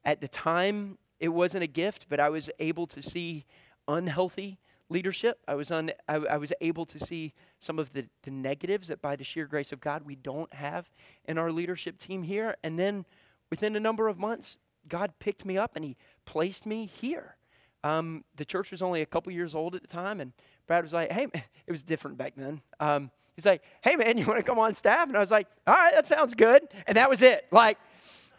[0.05, 3.45] At the time, it wasn't a gift, but I was able to see
[3.87, 5.38] unhealthy leadership.
[5.49, 9.01] I was, on, I, I, was able to see some of the, the negatives that,
[9.01, 10.90] by the sheer grace of God, we don't have
[11.25, 12.57] in our leadership team here.
[12.62, 13.05] And then
[13.51, 17.37] within a number of months, God picked me up and He placed me here.
[17.83, 20.33] Um, the church was only a couple years old at the time, and
[20.66, 21.27] Brad was like, hey,
[21.66, 22.62] it was different back then.
[22.81, 25.09] Um, he's like, hey, man, you want to come on staff?
[25.09, 26.62] And I was like, all right, that sounds good.
[26.87, 27.47] And that was it.
[27.51, 27.79] Like,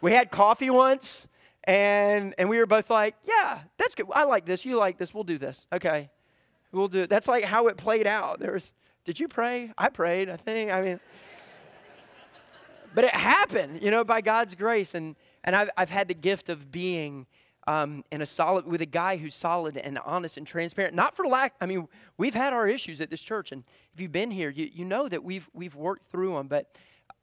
[0.00, 1.28] we had coffee once.
[1.64, 4.06] And, and we were both like, yeah, that's good.
[4.12, 4.64] I like this.
[4.64, 5.12] You like this.
[5.12, 5.66] We'll do this.
[5.72, 6.10] Okay.
[6.72, 7.10] We'll do it.
[7.10, 8.40] That's like how it played out.
[8.40, 8.72] There was,
[9.04, 9.72] did you pray?
[9.78, 10.70] I prayed, I think.
[10.70, 11.00] I mean,
[12.94, 14.94] but it happened, you know, by God's grace.
[14.94, 17.26] And, and I've, I've had the gift of being
[17.66, 20.94] um, in a solid, with a guy who's solid and honest and transparent.
[20.94, 23.52] Not for lack, I mean, we've had our issues at this church.
[23.52, 26.48] And if you've been here, you, you know that we've, we've worked through them.
[26.48, 26.70] But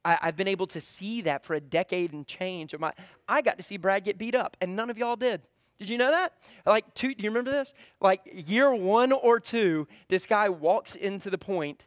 [0.05, 2.73] I, have been able to see that for a decade and change.
[2.73, 2.93] Of my,
[3.27, 5.47] I got to see Brad get beat up, and none of y'all did.
[5.79, 6.33] Did you know that?
[6.65, 7.73] Like, two, do you remember this?
[7.99, 11.85] Like, year one or two, this guy walks into the point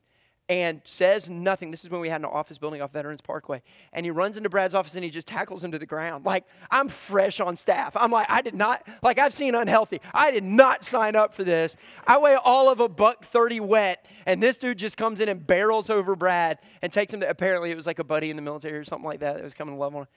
[0.48, 1.70] and says nothing.
[1.70, 3.62] This is when we had an office building off Veterans Parkway.
[3.92, 6.24] And he runs into Brad's office and he just tackles him to the ground.
[6.24, 7.96] Like, I'm fresh on staff.
[7.96, 10.00] I'm like, I did not, like, I've seen unhealthy.
[10.14, 11.76] I did not sign up for this.
[12.06, 14.06] I weigh all of a buck 30 wet.
[14.24, 17.72] And this dude just comes in and barrels over Brad and takes him to, apparently,
[17.72, 19.74] it was like a buddy in the military or something like that that was coming
[19.74, 20.08] to love on him.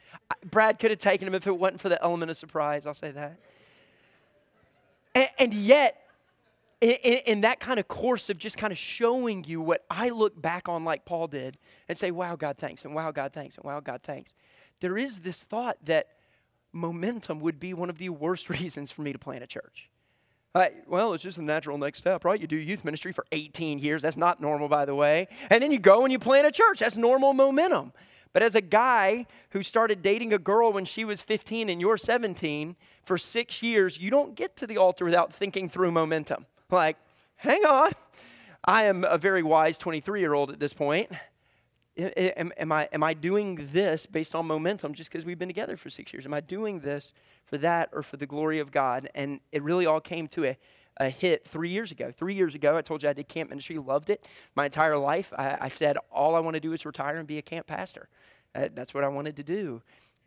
[0.45, 2.85] Brad could have taken him if it wasn't for the element of surprise.
[2.85, 3.39] I'll say that.
[5.15, 6.01] And, and yet,
[6.81, 10.39] in, in, that kind of course of just kind of showing you what I look
[10.39, 13.65] back on, like Paul did, and say, wow, God, thanks, and wow, God, thanks, and
[13.65, 14.33] wow, God, thanks,
[14.79, 16.07] there is this thought that
[16.71, 19.89] momentum would be one of the worst reasons for me to plant a church.
[20.55, 22.39] Right, well, it's just a natural next step, right?
[22.39, 24.01] You do youth ministry for 18 years.
[24.01, 25.27] That's not normal, by the way.
[25.51, 26.79] And then you go and you plant a church.
[26.79, 27.93] That's normal momentum.
[28.31, 31.97] But as a guy who started dating a girl when she was 15 and you're
[31.97, 36.45] 17 for six years, you don't get to the altar without thinking through momentum.
[36.69, 36.97] Like,
[37.37, 37.91] hang on.
[38.63, 41.11] I am a very wise 23 year old at this point.
[41.97, 45.75] am, am, I, am I doing this based on momentum just because we've been together
[45.75, 46.25] for six years?
[46.25, 47.13] Am I doing this
[47.45, 49.09] for that or for the glory of God?
[49.15, 50.57] And it really all came to a,
[50.99, 52.11] a hit three years ago.
[52.15, 54.25] Three years ago, I told you I did camp ministry, loved it.
[54.55, 57.37] My entire life, I, I said, all I want to do is retire and be
[57.37, 58.09] a camp pastor.
[58.53, 59.81] Uh, that's what I wanted to do.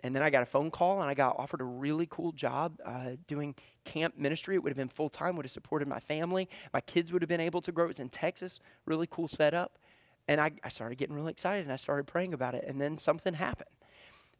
[0.05, 2.81] And then I got a phone call and I got offered a really cool job
[2.85, 3.55] uh, doing
[3.85, 4.57] camp ministry.
[4.57, 6.49] It would have been full time, would have supported my family.
[6.73, 7.85] My kids would have been able to grow.
[7.85, 9.79] It was in Texas, really cool setup.
[10.27, 12.65] And I, I started getting really excited and I started praying about it.
[12.67, 13.71] And then something happened.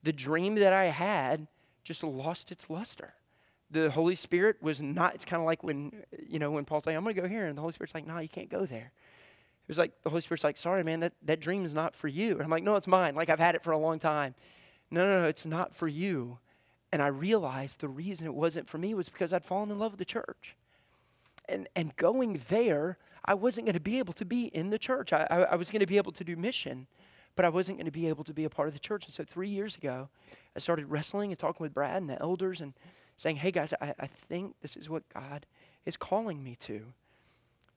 [0.03, 1.47] The dream that I had
[1.85, 3.15] just lost its luster.
[3.73, 5.93] The Holy Spirit was not, it's kind of like when,
[6.29, 7.47] you know, when Paul's like, I'm going to go here.
[7.47, 8.93] And the Holy Spirit's like, no, you can't go there.
[8.93, 12.09] It was like, the Holy Spirit's like, sorry, man, that, that dream is not for
[12.09, 12.33] you.
[12.33, 13.15] And I'm like, no, it's mine.
[13.15, 14.35] Like, I've had it for a long time.
[14.91, 16.39] No, no, no, it's not for you.
[16.93, 19.93] And I realized the reason it wasn't for me was because I'd fallen in love
[19.93, 20.55] with the church.
[21.49, 25.13] And, and going there, I wasn't going to be able to be in the church.
[25.13, 26.87] I, I, I was going to be able to do mission,
[27.37, 29.07] but I wasn't going to be able to be a part of the church.
[29.07, 30.11] And so three years ago,
[30.55, 32.75] I started wrestling and talking with Brad and the elders and
[33.23, 35.47] saying, hey guys, I, I think this is what God
[35.87, 36.83] is calling me to.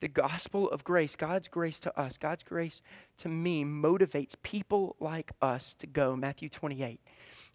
[0.00, 2.82] The gospel of grace, God's grace to us, God's grace
[3.18, 6.16] to me motivates people like us to go.
[6.16, 7.00] Matthew 28.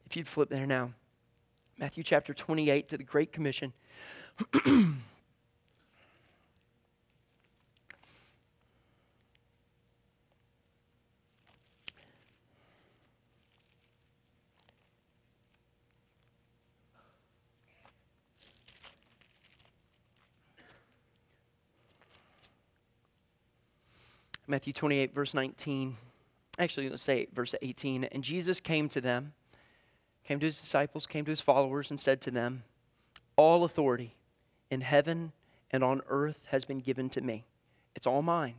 [0.05, 0.93] If you'd flip there now.
[1.77, 3.73] Matthew chapter 28 to the Great Commission.
[24.51, 25.95] Matthew 28, verse 19.
[26.59, 28.03] Actually, let's say verse 18.
[28.03, 29.31] And Jesus came to them,
[30.25, 32.63] came to his disciples, came to his followers, and said to them,
[33.37, 34.17] All authority
[34.69, 35.31] in heaven
[35.71, 37.45] and on earth has been given to me.
[37.95, 38.55] It's all mine.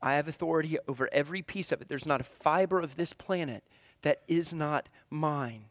[0.00, 1.88] I have authority over every piece of it.
[1.88, 3.64] There's not a fiber of this planet
[4.02, 5.64] that is not mine.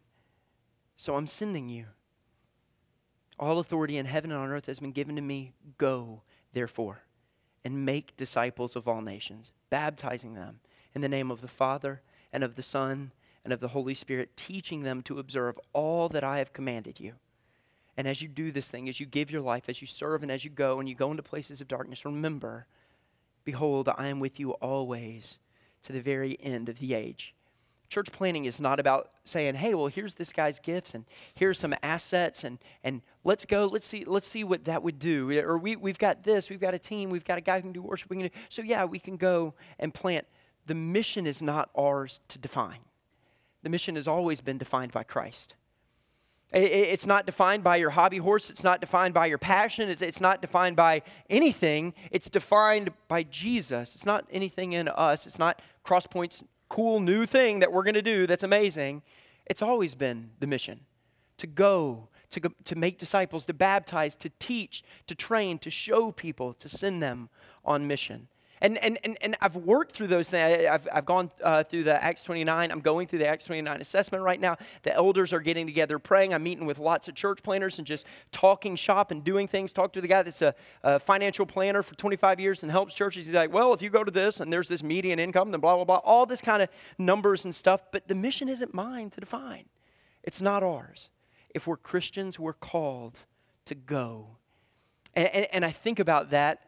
[0.97, 1.85] So I'm sending you.
[3.39, 5.53] All authority in heaven and on earth has been given to me.
[5.77, 7.03] Go, therefore
[7.67, 10.61] and make disciples of all nations, baptizing them
[10.95, 11.99] in the name of the Father
[12.31, 13.11] and of the Son
[13.43, 17.15] and of the Holy Spirit, teaching them to observe all that I have commanded you.
[17.97, 20.31] And as you do this thing, as you give your life, as you serve, and
[20.31, 22.67] as you go and you go into places of darkness, remember,
[23.43, 25.37] behold, I am with you always
[25.83, 27.35] to the very end of the age.
[27.89, 31.73] Church planting is not about saying, hey, well, here's this guy's gifts and here's some
[31.81, 35.31] assets and, and let's go, let's see, let's see what that would do.
[35.39, 37.71] Or we, we've got this, we've got a team, we've got a guy who can
[37.71, 38.09] do worship.
[38.09, 40.27] We can do, so, yeah, we can go and plant.
[40.65, 42.79] The mission is not ours to define,
[43.63, 45.53] the mission has always been defined by Christ.
[46.51, 48.49] It's not defined by your hobby horse.
[48.49, 49.89] It's not defined by your passion.
[49.89, 51.93] It's, not defined by anything.
[52.09, 53.95] It's defined by Jesus.
[53.95, 55.27] It's not anything in us.
[55.27, 59.01] It's not Crosspoint's cool new thing that we're going to do that's amazing.
[59.45, 60.81] It's always been the mission
[61.37, 66.11] to go, to, go, to make disciples, to baptize, to teach, to train, to show
[66.11, 67.29] people, to send them
[67.63, 68.27] on mission.
[68.61, 70.67] And, and, and, and I've worked through those things.
[70.67, 72.71] I've, I've gone uh, through the Acts 29.
[72.71, 74.57] I'm going through the Acts 29 assessment right now.
[74.83, 76.33] The elders are getting together praying.
[76.33, 79.71] I'm meeting with lots of church planters and just talking shop and doing things.
[79.71, 83.27] Talk to the guy that's a, a financial planner for 25 years and helps churches.
[83.27, 85.75] He's like, well, if you go to this and there's this median income, then blah,
[85.75, 85.97] blah, blah.
[85.97, 87.81] All this kind of numbers and stuff.
[87.91, 89.65] But the mission isn't mine to define,
[90.23, 91.09] it's not ours.
[91.53, 93.17] If we're Christians, we're called
[93.65, 94.37] to go.
[95.15, 96.66] and, and, and I think about that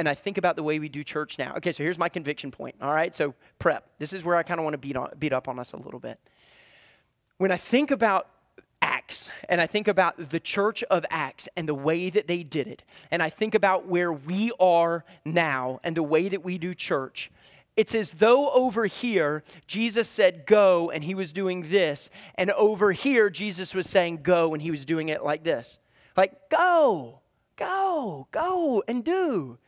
[0.00, 1.52] and I think about the way we do church now.
[1.58, 2.74] Okay, so here's my conviction point.
[2.80, 3.84] All right, so prep.
[3.98, 6.00] This is where I kind of want to beat, beat up on us a little
[6.00, 6.18] bit.
[7.36, 8.26] When I think about
[8.80, 12.66] Acts, and I think about the church of Acts and the way that they did
[12.66, 16.72] it, and I think about where we are now and the way that we do
[16.72, 17.30] church,
[17.76, 22.92] it's as though over here Jesus said go and he was doing this, and over
[22.92, 25.78] here Jesus was saying go and he was doing it like this.
[26.16, 27.20] Like, go,
[27.56, 29.58] go, go and do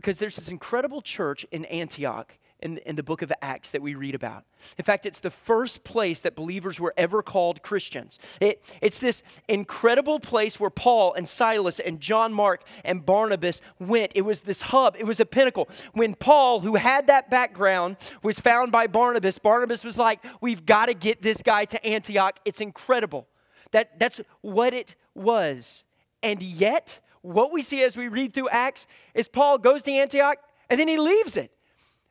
[0.00, 3.94] because there's this incredible church in Antioch in, in the book of Acts that we
[3.94, 4.44] read about.
[4.78, 8.18] In fact, it's the first place that believers were ever called Christians.
[8.40, 14.12] It, it's this incredible place where Paul and Silas and John Mark and Barnabas went.
[14.14, 15.68] It was this hub, it was a pinnacle.
[15.92, 20.86] When Paul, who had that background, was found by Barnabas, Barnabas was like, We've got
[20.86, 22.40] to get this guy to Antioch.
[22.46, 23.28] It's incredible.
[23.72, 25.84] That, that's what it was.
[26.22, 30.38] And yet, what we see as we read through Acts is Paul goes to Antioch
[30.68, 31.52] and then he leaves it.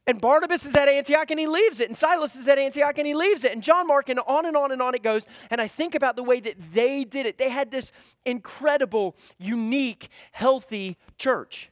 [0.07, 1.87] And Barnabas is at Antioch and he leaves it.
[1.87, 3.51] And Silas is at Antioch and he leaves it.
[3.51, 5.27] And John Mark, and on and on and on it goes.
[5.51, 7.37] And I think about the way that they did it.
[7.37, 7.91] They had this
[8.25, 11.69] incredible, unique, healthy church.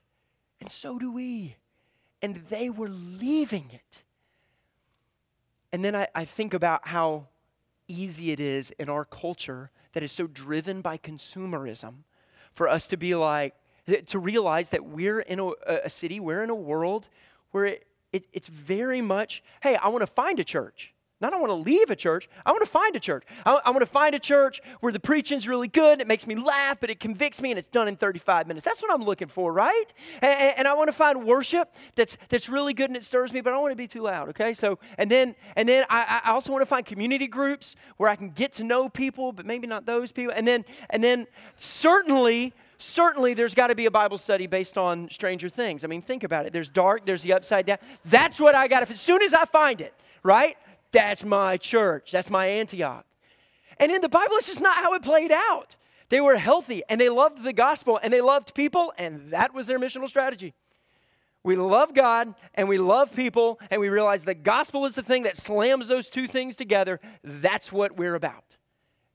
[0.61, 1.55] And so do we.
[2.21, 4.03] And they were leaving it.
[5.71, 7.27] and then I, I think about how
[7.87, 12.03] easy it is in our culture that is so driven by consumerism
[12.57, 13.53] for us to be like,
[14.07, 15.51] to realize that we're in a,
[15.85, 17.07] a city, we're in a world
[17.51, 20.93] where it, it, it's very much, hey, I want to find a church.
[21.19, 22.29] Not I don't want to leave a church.
[22.45, 23.23] I want to find a church.
[23.43, 26.27] I, I want to find a church where the preaching's really good and it makes
[26.27, 28.63] me laugh, but it convicts me and it's done in 35 minutes.
[28.63, 29.91] That's what I'm looking for, right?
[30.21, 33.41] And, and I want to find worship that's that's really good and it stirs me,
[33.41, 34.29] but I don't want to be too loud.
[34.29, 38.09] Okay, so and then and then I, I also want to find community groups where
[38.09, 40.33] I can get to know people, but maybe not those people.
[40.35, 41.25] And then and then
[41.55, 45.83] certainly certainly there's got to be a Bible study based on Stranger Things.
[45.83, 46.53] I mean, think about it.
[46.53, 47.79] There's dark, there's the upside down.
[48.05, 48.83] That's what I got.
[48.83, 50.57] If as soon as I find it, right?
[50.91, 52.11] That's my church.
[52.11, 53.05] That's my Antioch.
[53.79, 55.75] And in the Bible, it's just not how it played out.
[56.09, 59.67] They were healthy and they loved the gospel and they loved people, and that was
[59.67, 60.53] their missional strategy.
[61.43, 65.23] We love God and we love people, and we realize the gospel is the thing
[65.23, 66.99] that slams those two things together.
[67.23, 68.56] That's what we're about.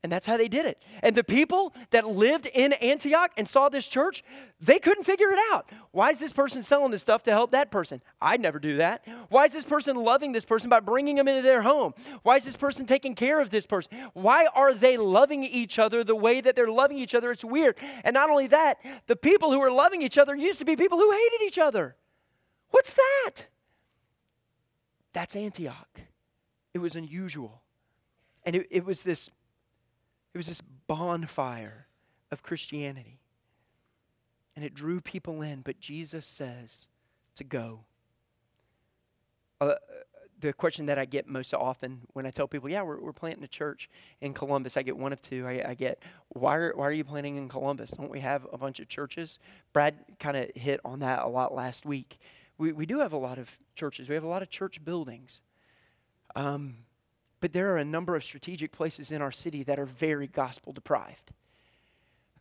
[0.03, 0.83] And that's how they did it.
[1.01, 4.25] And the people that lived in Antioch and saw this church,
[4.61, 5.71] they couldn't figure it out.
[5.93, 8.03] Why is this person selling this stuff to help that person?
[8.21, 9.07] I'd never do that.
[9.29, 11.95] Why is this person loving this person by bringing them into their home?
[12.25, 13.97] Why is this person taking care of this person?
[14.13, 17.31] Why are they loving each other the way that they're loving each other?
[17.31, 17.77] It's weird.
[18.03, 20.99] And not only that, the people who were loving each other used to be people
[20.99, 21.95] who hated each other.
[22.71, 23.47] What's that?
[25.13, 26.01] That's Antioch.
[26.75, 27.63] It was unusual.
[28.45, 29.31] And it, it was this
[30.35, 31.87] it was this bonfire
[32.31, 33.19] of Christianity.
[34.55, 36.89] And it drew people in, but Jesus says
[37.37, 37.81] to go.
[39.61, 39.75] Uh,
[40.41, 43.45] the question that I get most often when I tell people, yeah, we're, we're planting
[43.45, 43.89] a church
[44.21, 45.47] in Columbus, I get one of two.
[45.47, 47.93] I, I get, why are, why are you planting in Columbus?
[47.93, 49.39] Don't we have a bunch of churches?
[49.73, 52.19] Brad kind of hit on that a lot last week.
[52.59, 55.41] We, we do have a lot of churches, we have a lot of church buildings.
[56.35, 56.77] Um,
[57.43, 60.73] but there are a number of strategic places in our city that are very gospel
[60.73, 61.33] deprived.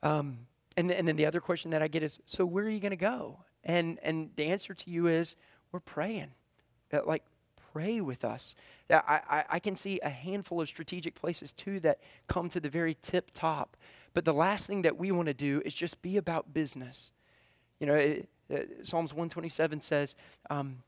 [0.03, 0.45] Um,
[0.77, 2.91] and, and then the other question that I get is so where are you going
[2.91, 3.39] to go?
[3.63, 5.35] And, and the answer to you is
[5.71, 6.33] we're praying.
[7.03, 7.23] Like,
[7.73, 8.53] pray with us.
[8.91, 12.69] I, I, I can see a handful of strategic places too that come to the
[12.69, 13.77] very tip top.
[14.13, 17.09] But the last thing that we want to do is just be about business.
[17.79, 20.15] You know, it, it, Psalms 127 says,
[20.51, 20.83] um,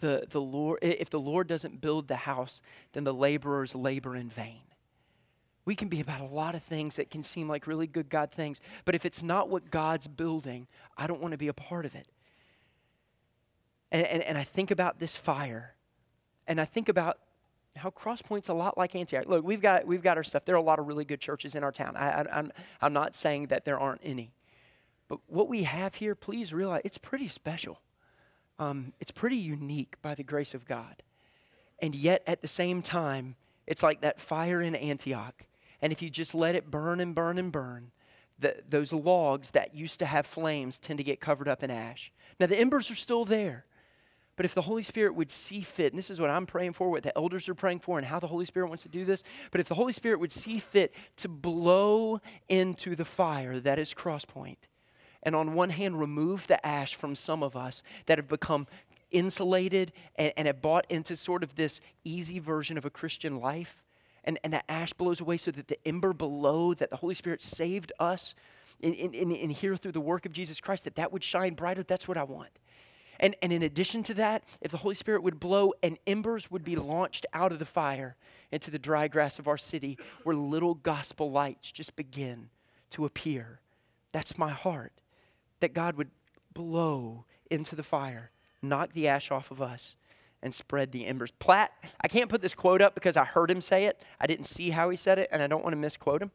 [0.00, 2.60] the, the Lord, if the Lord doesn't build the house,
[2.92, 4.62] then the laborers labor in vain.
[5.64, 8.32] We can be about a lot of things that can seem like really good God
[8.32, 11.86] things, but if it's not what God's building, I don't want to be a part
[11.86, 12.08] of it.
[13.92, 15.74] And, and, and I think about this fire,
[16.46, 17.18] and I think about
[17.76, 19.26] how Crosspoint's a lot like Antioch.
[19.26, 20.44] Look, we've got, we've got our stuff.
[20.44, 21.96] There are a lot of really good churches in our town.
[21.96, 24.32] I, I, I'm, I'm not saying that there aren't any.
[25.08, 27.80] But what we have here, please realize it's pretty special
[28.60, 31.02] um, it's pretty unique by the grace of God.
[31.80, 35.44] And yet, at the same time, it's like that fire in Antioch.
[35.80, 37.90] And if you just let it burn and burn and burn,
[38.38, 42.12] the, those logs that used to have flames tend to get covered up in ash.
[42.38, 43.64] Now, the embers are still there.
[44.36, 46.90] But if the Holy Spirit would see fit, and this is what I'm praying for,
[46.90, 49.22] what the elders are praying for, and how the Holy Spirit wants to do this,
[49.50, 53.92] but if the Holy Spirit would see fit to blow into the fire that is
[53.92, 54.56] Crosspoint,
[55.22, 58.66] and on one hand, remove the ash from some of us that have become
[59.10, 63.82] insulated and, and have bought into sort of this easy version of a Christian life.
[64.24, 67.42] And, and that ash blows away so that the ember below that the Holy Spirit
[67.42, 68.34] saved us
[68.80, 71.54] in, in, in, in here through the work of Jesus Christ, that that would shine
[71.54, 71.82] brighter.
[71.82, 72.50] That's what I want.
[73.18, 76.64] And, and in addition to that, if the Holy Spirit would blow and embers would
[76.64, 78.16] be launched out of the fire
[78.50, 82.48] into the dry grass of our city where little gospel lights just begin
[82.90, 83.60] to appear.
[84.12, 84.92] That's my heart
[85.60, 86.10] that God would
[86.52, 88.30] blow into the fire,
[88.62, 89.96] knock the ash off of us,
[90.42, 91.32] and spread the embers.
[91.38, 94.00] Platt, I can't put this quote up because I heard him say it.
[94.18, 96.30] I didn't see how he said it, and I don't want to misquote him.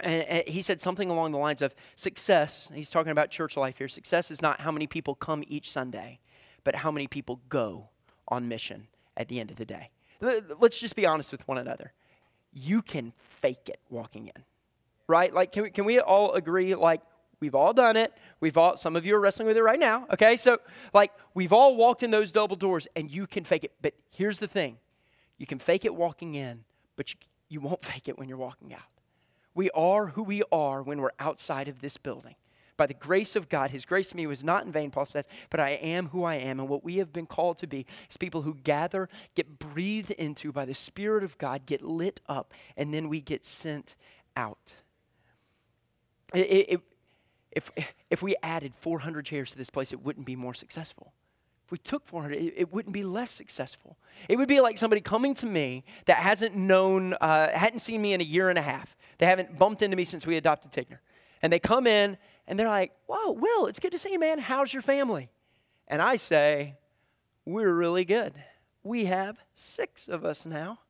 [0.00, 3.88] And, he said something along the lines of success, he's talking about church life here.
[3.88, 6.20] Success is not how many people come each Sunday,
[6.62, 7.88] but how many people go
[8.28, 9.90] on mission at the end of the day.
[10.20, 11.92] Let's just be honest with one another.
[12.52, 14.44] You can fake it walking in,
[15.06, 15.32] right?
[15.32, 17.02] Like, can we, can we all agree, like,
[17.40, 18.12] We've all done it.
[18.40, 20.06] We've all, some of you are wrestling with it right now.
[20.12, 20.58] Okay, so
[20.92, 23.72] like we've all walked in those double doors and you can fake it.
[23.82, 24.78] But here's the thing
[25.38, 26.64] you can fake it walking in,
[26.96, 27.18] but you,
[27.48, 28.80] you won't fake it when you're walking out.
[29.54, 32.34] We are who we are when we're outside of this building.
[32.76, 35.26] By the grace of God, His grace to me was not in vain, Paul says,
[35.48, 36.58] but I am who I am.
[36.58, 40.50] And what we have been called to be is people who gather, get breathed into
[40.50, 43.94] by the Spirit of God, get lit up, and then we get sent
[44.36, 44.74] out.
[46.34, 46.80] It, it,
[47.54, 47.70] if,
[48.10, 51.12] if we added 400 chairs to this place, it wouldn't be more successful.
[51.64, 53.96] If we took 400, it, it, wouldn't be less successful.
[54.28, 58.12] It would be like somebody coming to me that hasn't known, uh, hadn't seen me
[58.12, 58.96] in a year and a half.
[59.18, 60.98] They haven't bumped into me since we adopted Tigner.
[61.40, 64.38] And they come in and they're like, Whoa, Will, it's good to see you, man.
[64.38, 65.30] How's your family?
[65.88, 66.74] And I say,
[67.46, 68.34] We're really good.
[68.82, 70.80] We have six of us now.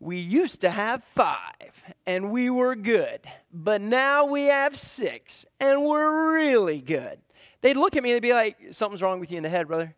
[0.00, 1.72] We used to have five,
[2.06, 3.20] and we were good.
[3.52, 7.18] But now we have six, and we're really good.
[7.60, 9.68] They'd look at me and they'd be like, Something's wrong with you in the head,
[9.68, 9.94] brother.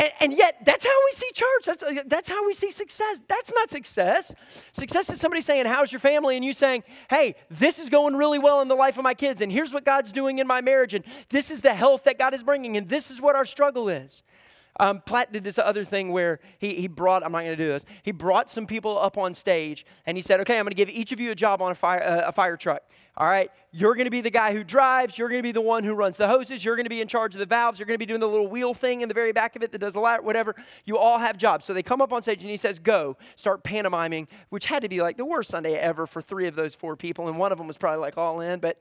[0.00, 1.64] And, and, yet, that's how we see church.
[1.66, 3.20] That's, that's how we see success.
[3.26, 4.32] That's not success.
[4.70, 6.36] Success is somebody saying, How's your family?
[6.36, 9.40] And you saying, Hey, this is going really well in the life of my kids,
[9.40, 12.34] and here's what God's doing in my marriage, and this is the health that God
[12.34, 14.22] is bringing, and this is what our struggle is.
[14.78, 17.68] Um, Platt did this other thing where he, he brought, I'm not going to do
[17.68, 20.76] this, he brought some people up on stage and he said, okay, I'm going to
[20.76, 22.82] give each of you a job on a fire, uh, a fire truck.
[23.16, 25.60] All right, you're going to be the guy who drives, you're going to be the
[25.60, 27.86] one who runs the hoses, you're going to be in charge of the valves, you're
[27.86, 29.78] going to be doing the little wheel thing in the very back of it that
[29.78, 30.54] does a lot, whatever.
[30.84, 31.64] You all have jobs.
[31.64, 34.88] So they come up on stage and he says, go, start pantomiming, which had to
[34.88, 37.26] be like the worst Sunday ever for three of those four people.
[37.26, 38.60] And one of them was probably like all in.
[38.60, 38.80] But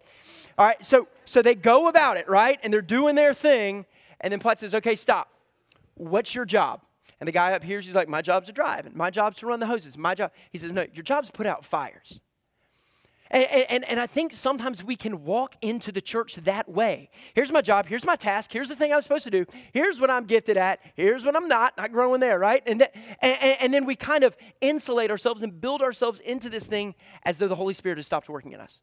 [0.59, 2.59] all right, so, so they go about it, right?
[2.61, 3.87] And they're doing their thing.
[4.21, 5.29] And then Platt says, okay, stop.
[5.97, 6.81] What's your job?
[7.19, 9.47] And the guy up here, she's like, My job's to drive, and my job's to
[9.47, 9.97] run the hoses.
[9.97, 10.31] My job.
[10.51, 12.19] He says, No, your job's to put out fires.
[13.29, 17.09] And, and, and I think sometimes we can walk into the church that way.
[17.33, 17.85] Here's my job.
[17.87, 18.53] Here's my task.
[18.53, 19.45] Here's the thing I'm supposed to do.
[19.73, 20.79] Here's what I'm gifted at.
[20.95, 21.75] Here's what I'm not.
[21.77, 22.63] Not growing there, right?
[22.65, 22.87] And,
[23.21, 27.37] and, and then we kind of insulate ourselves and build ourselves into this thing as
[27.37, 28.79] though the Holy Spirit has stopped working in us,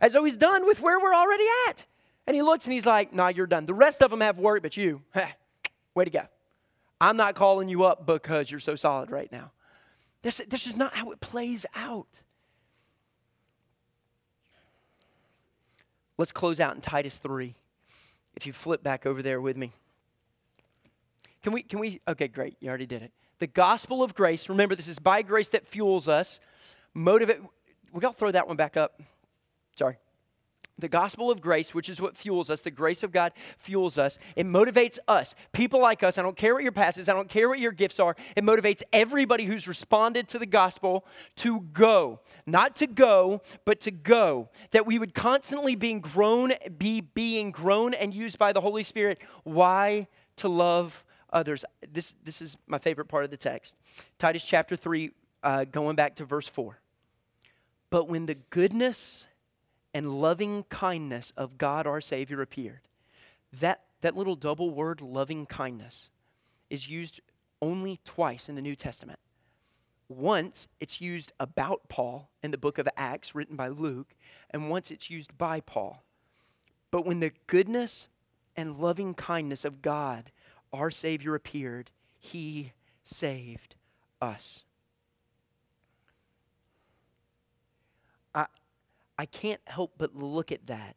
[0.00, 1.84] as though He's done with where we're already at.
[2.26, 3.66] And He looks and He's like, Nah, you're done.
[3.66, 5.02] The rest of them have work, but you,
[5.94, 6.22] way to go.
[7.00, 9.50] I'm not calling you up because you're so solid right now.
[10.22, 12.08] This, this is not how it plays out.
[16.18, 17.54] Let's close out in Titus 3.
[18.34, 19.72] If you flip back over there with me.
[21.42, 23.12] Can we, can we, okay, great, you already did it.
[23.38, 26.40] The gospel of grace, remember this is by grace that fuels us,
[26.94, 27.40] motivate,
[27.92, 29.00] we got to throw that one back up.
[29.76, 29.96] Sorry
[30.78, 34.18] the gospel of grace, which is what fuels us, the grace of God fuels us.
[34.34, 36.18] It motivates us, people like us.
[36.18, 38.16] I don't care what your past is, I don't care what your gifts are.
[38.36, 41.06] It motivates everybody who's responded to the gospel
[41.36, 42.20] to go.
[42.44, 44.50] Not to go, but to go.
[44.70, 49.18] That we would constantly being grown, be being grown and used by the Holy Spirit.
[49.44, 50.08] Why?
[50.36, 51.64] To love others.
[51.90, 53.74] This, this is my favorite part of the text.
[54.18, 55.10] Titus chapter 3,
[55.42, 56.78] uh, going back to verse 4.
[57.88, 59.25] But when the goodness
[59.96, 62.80] and loving kindness of God our Savior appeared.
[63.50, 66.10] That, that little double word, loving kindness,
[66.68, 67.22] is used
[67.62, 69.18] only twice in the New Testament.
[70.06, 74.14] Once it's used about Paul in the book of Acts, written by Luke,
[74.50, 76.02] and once it's used by Paul.
[76.90, 78.08] But when the goodness
[78.54, 80.30] and loving kindness of God,
[80.74, 83.76] our Savior, appeared, He saved
[84.20, 84.62] us.
[89.18, 90.96] I can't help but look at that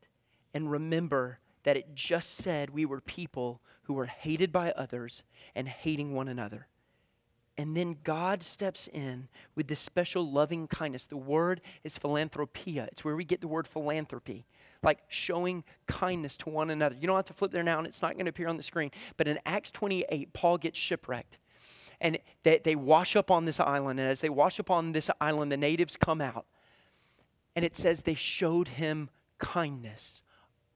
[0.54, 5.24] and remember that it just said we were people who were hated by others
[5.56, 6.68] and hating one another.
[7.58, 11.06] And then God steps in with this special loving kindness.
[11.06, 12.88] The word is philanthropia.
[12.92, 14.46] It's where we get the word philanthropy,
[14.82, 16.96] like showing kindness to one another.
[16.96, 18.64] You don't have to flip there now, and it's not going to appear on the
[18.64, 18.92] screen.
[19.18, 21.38] But in Acts 28, Paul gets shipwrecked.
[22.00, 24.00] And they, they wash up on this island.
[24.00, 26.46] And as they wash up on this island, the natives come out
[27.60, 30.22] and it says they showed him kindness,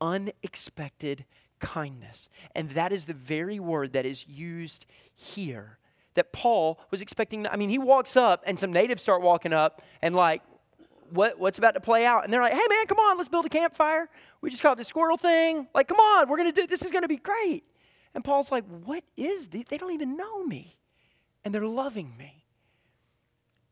[0.01, 1.23] unexpected
[1.61, 2.27] kindness.
[2.53, 5.77] And that is the very word that is used here
[6.15, 7.47] that Paul was expecting.
[7.47, 10.41] I mean, he walks up and some natives start walking up and like,
[11.09, 12.25] what, what's about to play out?
[12.25, 14.09] And they're like, hey man, come on, let's build a campfire.
[14.41, 15.69] We just got the squirrel thing.
[15.73, 17.63] Like, come on, we're to do this is to be great.
[18.13, 19.63] And Paul's like, what is this?
[19.69, 20.75] They don't even know me.
[21.45, 22.42] And they're loving me.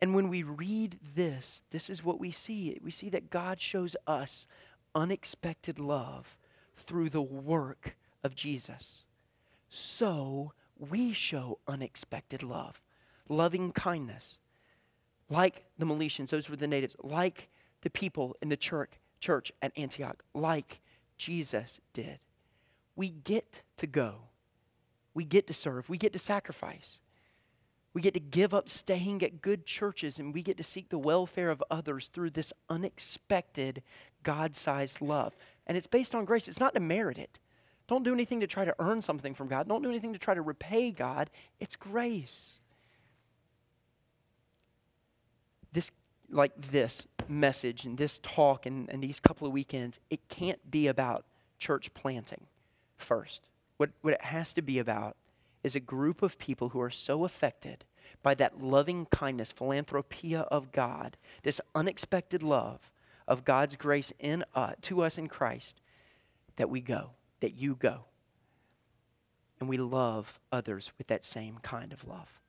[0.02, 2.78] And when we read this, this is what we see.
[2.84, 4.48] We see that God shows us
[4.96, 6.38] unexpected love
[6.76, 9.04] through the work of Jesus.
[9.70, 12.82] So we show unexpected love,
[13.30, 14.40] loving kindness,
[15.30, 17.50] like the Melitians, those were the natives, like
[17.82, 20.82] the people in the church, church at Antioch, like
[21.18, 22.20] Jesus did.
[22.96, 24.16] We get to go.
[25.14, 25.88] We get to serve.
[25.90, 27.00] We get to sacrifice.
[27.94, 30.98] We get to give up staying at good churches and we get to seek the
[30.98, 33.84] welfare of others through this unexpected
[34.24, 35.36] God sized love.
[35.68, 37.38] And it's based on grace, it's not to merit it.
[37.88, 40.34] Don't do anything to try to earn something from God, don't do anything to try
[40.34, 41.30] to repay God.
[41.60, 42.54] It's grace.
[45.74, 45.92] This,
[46.30, 50.88] like this message and this talk and, and these couple of weekends, it can't be
[50.88, 51.26] about
[51.60, 52.46] church planting
[52.98, 53.42] first
[53.78, 55.16] What, what it has to be about
[55.64, 57.86] is a group of people who are so affected
[58.24, 62.92] by that loving kindness, philanthropia of God, this unexpected love
[63.28, 65.80] of God's grace in uh, to us in Christ,
[66.58, 68.06] that we go, that you go,
[69.60, 72.40] and we love others with that same kind of love.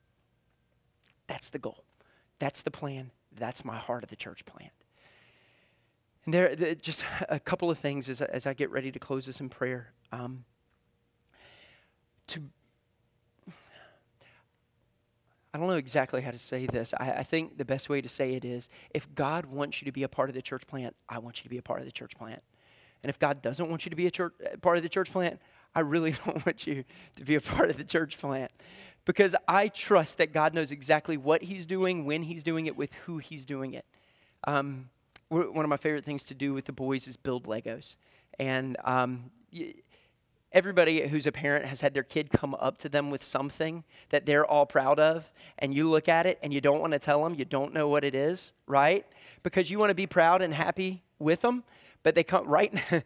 [1.27, 1.85] That's the goal.
[2.39, 3.11] That's the plan.
[3.35, 4.71] That's my heart of the church plan.
[6.25, 9.27] And there, there just a couple of things as, as I get ready to close
[9.27, 9.93] this in prayer.
[10.11, 10.45] Um,
[12.29, 12.43] to
[15.55, 16.95] I don't know exactly how to say this.
[16.99, 19.93] I, I, think the best way to say it is if God wants you to
[19.93, 21.85] be a part of the church plant, I want you to be a part of
[21.85, 22.43] the church plant.
[23.03, 24.33] And if God doesn't want you to be a church,
[24.63, 25.41] part of the church plant,
[25.75, 26.85] I really don't want you
[27.17, 28.51] to be a part of the church plant.
[29.05, 32.93] Because I trust that God knows exactly what He's doing, when He's doing it, with
[33.05, 33.85] who He's doing it.
[34.45, 34.89] Um,
[35.29, 37.97] one of my favorite things to do with the boys is build Legos.
[38.39, 39.31] And um,
[40.53, 44.27] everybody who's a parent has had their kid come up to them with something that
[44.27, 47.23] they're all proud of, and you look at it and you don't want to tell
[47.23, 49.07] them, you don't know what it is, right?
[49.43, 51.65] Because you want to be proud and happy with them,
[52.03, 52.75] but they come right.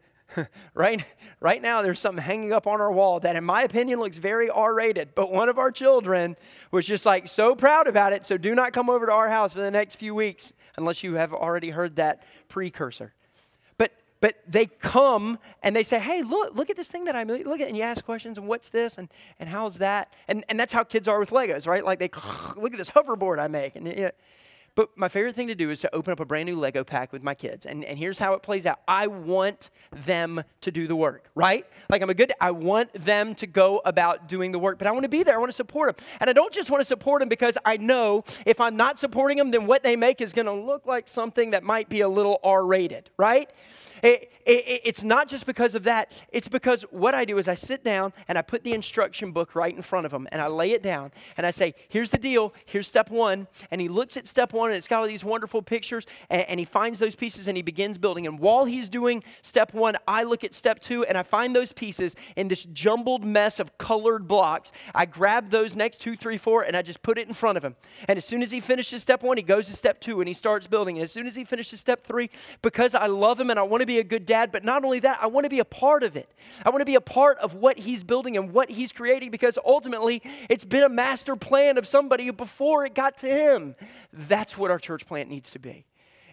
[0.75, 1.05] right
[1.41, 4.51] right now there's something hanging up on our wall that in my opinion looks very
[4.51, 6.37] r-rated but one of our children
[6.73, 9.53] was just like so proud about it so do not come over to our house
[9.53, 13.15] for the next few weeks unless you have already heard that precursor
[14.21, 17.61] but they come and they say, hey, look, look at this thing that I'm, Look
[17.61, 19.09] at And you ask questions and what's this and,
[19.39, 20.13] and how's that?
[20.29, 21.85] And, and that's how kids are with Legos, right?
[21.85, 22.11] Like they
[22.57, 23.77] look at this hoverboard I make.
[23.77, 24.11] And, you know,
[24.77, 27.11] but my favorite thing to do is to open up a brand new Lego pack
[27.11, 27.65] with my kids.
[27.65, 31.67] And, and here's how it plays out I want them to do the work, right?
[31.89, 34.93] Like I'm a good, I want them to go about doing the work, but I
[34.93, 35.35] want to be there.
[35.35, 36.07] I want to support them.
[36.21, 39.39] And I don't just want to support them because I know if I'm not supporting
[39.39, 42.09] them, then what they make is going to look like something that might be a
[42.09, 43.51] little R rated, right?
[44.03, 46.13] It, it, it's not just because of that.
[46.31, 49.55] It's because what I do is I sit down and I put the instruction book
[49.55, 52.19] right in front of him and I lay it down and I say, here's the
[52.19, 52.55] deal.
[52.65, 53.49] Here's step one.
[53.71, 56.61] And he looks at step one and it's got all these wonderful pictures and, and
[56.61, 58.27] he finds those pieces and he begins building.
[58.27, 61.73] And while he's doing step one, I look at step two and I find those
[61.73, 64.73] pieces in this jumbled mess of colored blocks.
[64.95, 67.65] I grab those next two, three, four, and I just put it in front of
[67.65, 67.77] him.
[68.09, 70.35] And as soon as he finishes step one, he goes to step two and he
[70.35, 70.97] starts building.
[70.97, 72.31] And as soon as he finishes step three,
[72.63, 74.85] because I love him and I want to to be a good dad, but not
[74.85, 76.31] only that, I want to be a part of it.
[76.65, 79.59] I want to be a part of what he's building and what he's creating because
[79.65, 83.75] ultimately it's been a master plan of somebody before it got to him.
[84.13, 85.87] That's what our church plant needs to be.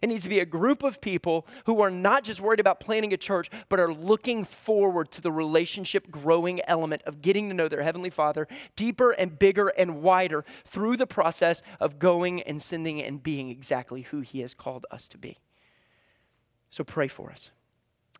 [0.04, 3.14] It needs to be a group of people who are not just worried about planning
[3.14, 7.70] a church, but are looking forward to the relationship growing element of getting to know
[7.70, 8.46] their Heavenly Father
[8.76, 14.02] deeper and bigger and wider through the process of going and sending and being exactly
[14.02, 15.38] who He has called us to be.
[16.74, 17.52] So pray for us.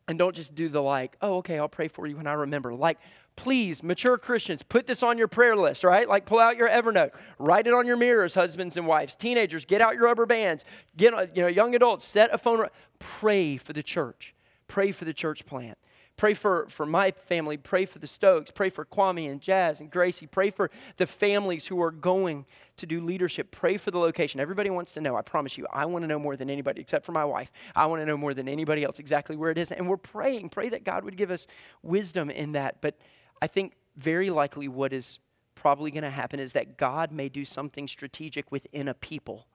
[0.08, 2.72] And don't just do the like, oh, okay, I'll pray for you when I remember.
[2.72, 3.00] Like,
[3.36, 6.08] please, mature Christians, put this on your prayer list, right?
[6.08, 9.16] Like, pull out your Evernote, write it on your mirrors, husbands and wives.
[9.16, 10.66] Teenagers, get out your rubber bands.
[10.96, 12.68] Get, you know, young adults, set a phone.
[13.00, 14.36] Pray for the church.
[14.68, 15.80] Pray for the church plant.
[16.16, 17.58] Pray for, for my family.
[17.58, 18.52] Pray for the Stokes.
[18.52, 20.28] Pray for Kwame and Jazz and Gracie.
[20.28, 22.46] Pray for the families who are going
[22.78, 23.50] to do leadership.
[23.52, 24.40] Pray for the location.
[24.40, 25.16] Everybody wants to know.
[25.16, 27.52] I promise you, I want to know more than anybody, except for my wife.
[27.76, 29.72] I want to know more than anybody else exactly where it is.
[29.72, 30.50] And we're praying.
[30.50, 31.48] Pray that God would give us
[31.82, 32.78] wisdom in that.
[32.80, 32.96] But
[33.42, 35.20] I think very likely what is
[35.56, 39.48] probably going to happen is that God may do something strategic within a people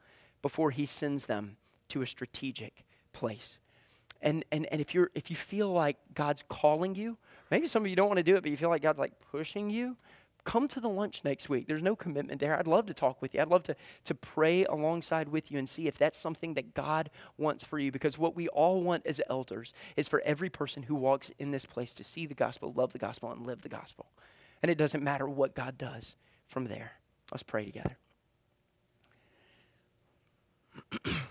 [0.42, 1.56] before he sends them
[1.88, 3.58] to a strategic place.
[4.20, 7.16] And, and, and if, you're, if you feel like God's calling you,
[7.50, 9.12] maybe some of you don't want to do it, but you feel like God's like
[9.30, 9.96] pushing you,
[10.44, 11.66] come to the lunch next week.
[11.66, 12.58] There's no commitment there.
[12.58, 13.40] I'd love to talk with you.
[13.42, 17.10] I'd love to, to pray alongside with you and see if that's something that God
[17.36, 17.92] wants for you.
[17.92, 21.66] Because what we all want as elders is for every person who walks in this
[21.66, 24.06] place to see the gospel, love the gospel, and live the gospel.
[24.62, 26.16] And it doesn't matter what God does
[26.46, 26.92] from there.
[27.30, 27.98] Let's pray together.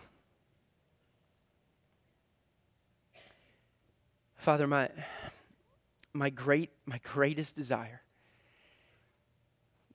[4.47, 4.87] Father, my,
[6.13, 8.03] my, great, my greatest desire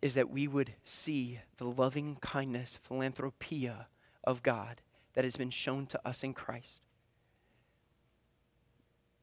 [0.02, 3.86] is that we would see the loving kindness, philanthropia
[4.24, 4.82] of God
[5.14, 6.82] that has been shown to us in Christ.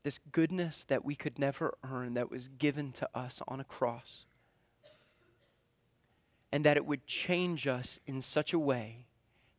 [0.01, 4.25] This goodness that we could never earn, that was given to us on a cross.
[6.51, 9.05] And that it would change us in such a way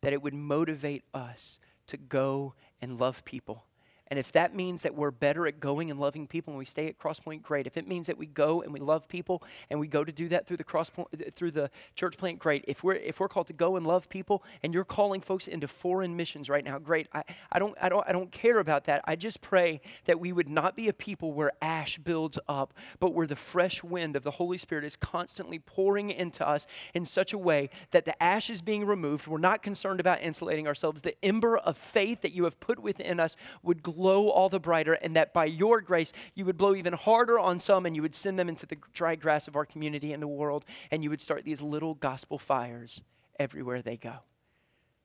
[0.01, 3.66] that it would motivate us to go and love people
[4.11, 6.89] And if that means that we're better at going and loving people and we stay
[6.89, 7.69] at Crosspoint, great.
[7.69, 9.41] If it means that we go and we love people
[9.71, 12.65] and we go to do that through the Crosspoint, through the church plant, great.
[12.67, 15.69] If we're if we're called to go and love people and you're calling folks into
[15.69, 17.07] foreign missions right now, great.
[17.15, 19.01] I, I don't I don't I don't care about that.
[19.05, 23.15] I just pray that we would not be a people where ash builds up, but
[23.15, 27.33] where the fresh wind of the Holy Spirit is constantly pouring into us in such
[27.33, 29.29] a way that the ash is being removed.
[29.29, 31.03] We're not concerned about insulating ourselves.
[31.03, 34.95] The ember of faith that you have put within us would glow all the brighter,
[34.95, 38.15] and that by your grace, you would blow even harder on some and you would
[38.15, 41.21] send them into the dry grass of our community and the world, and you would
[41.21, 43.03] start these little gospel fires
[43.39, 44.17] everywhere they go.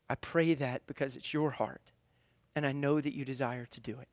[0.09, 1.91] I pray that because it's your heart,
[2.55, 4.09] and I know that you desire to do it.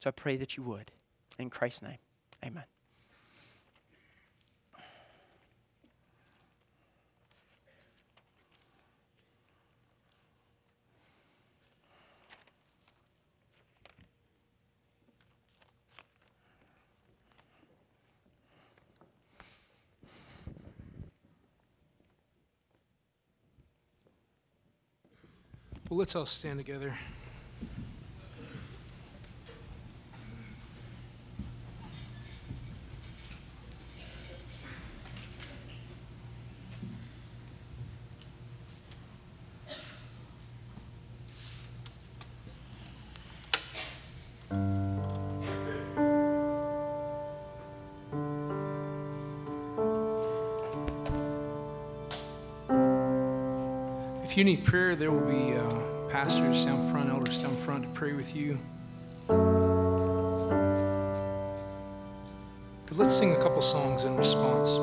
[0.00, 0.92] So I pray that you would.
[1.38, 1.98] In Christ's name,
[2.44, 2.64] amen.
[25.88, 26.96] Well, let's all stand together.
[54.36, 55.80] If you need prayer, there will be uh,
[56.10, 58.58] pastors down front, elders down front to pray with you.
[59.28, 59.38] But
[62.98, 64.76] let's sing a couple songs in response.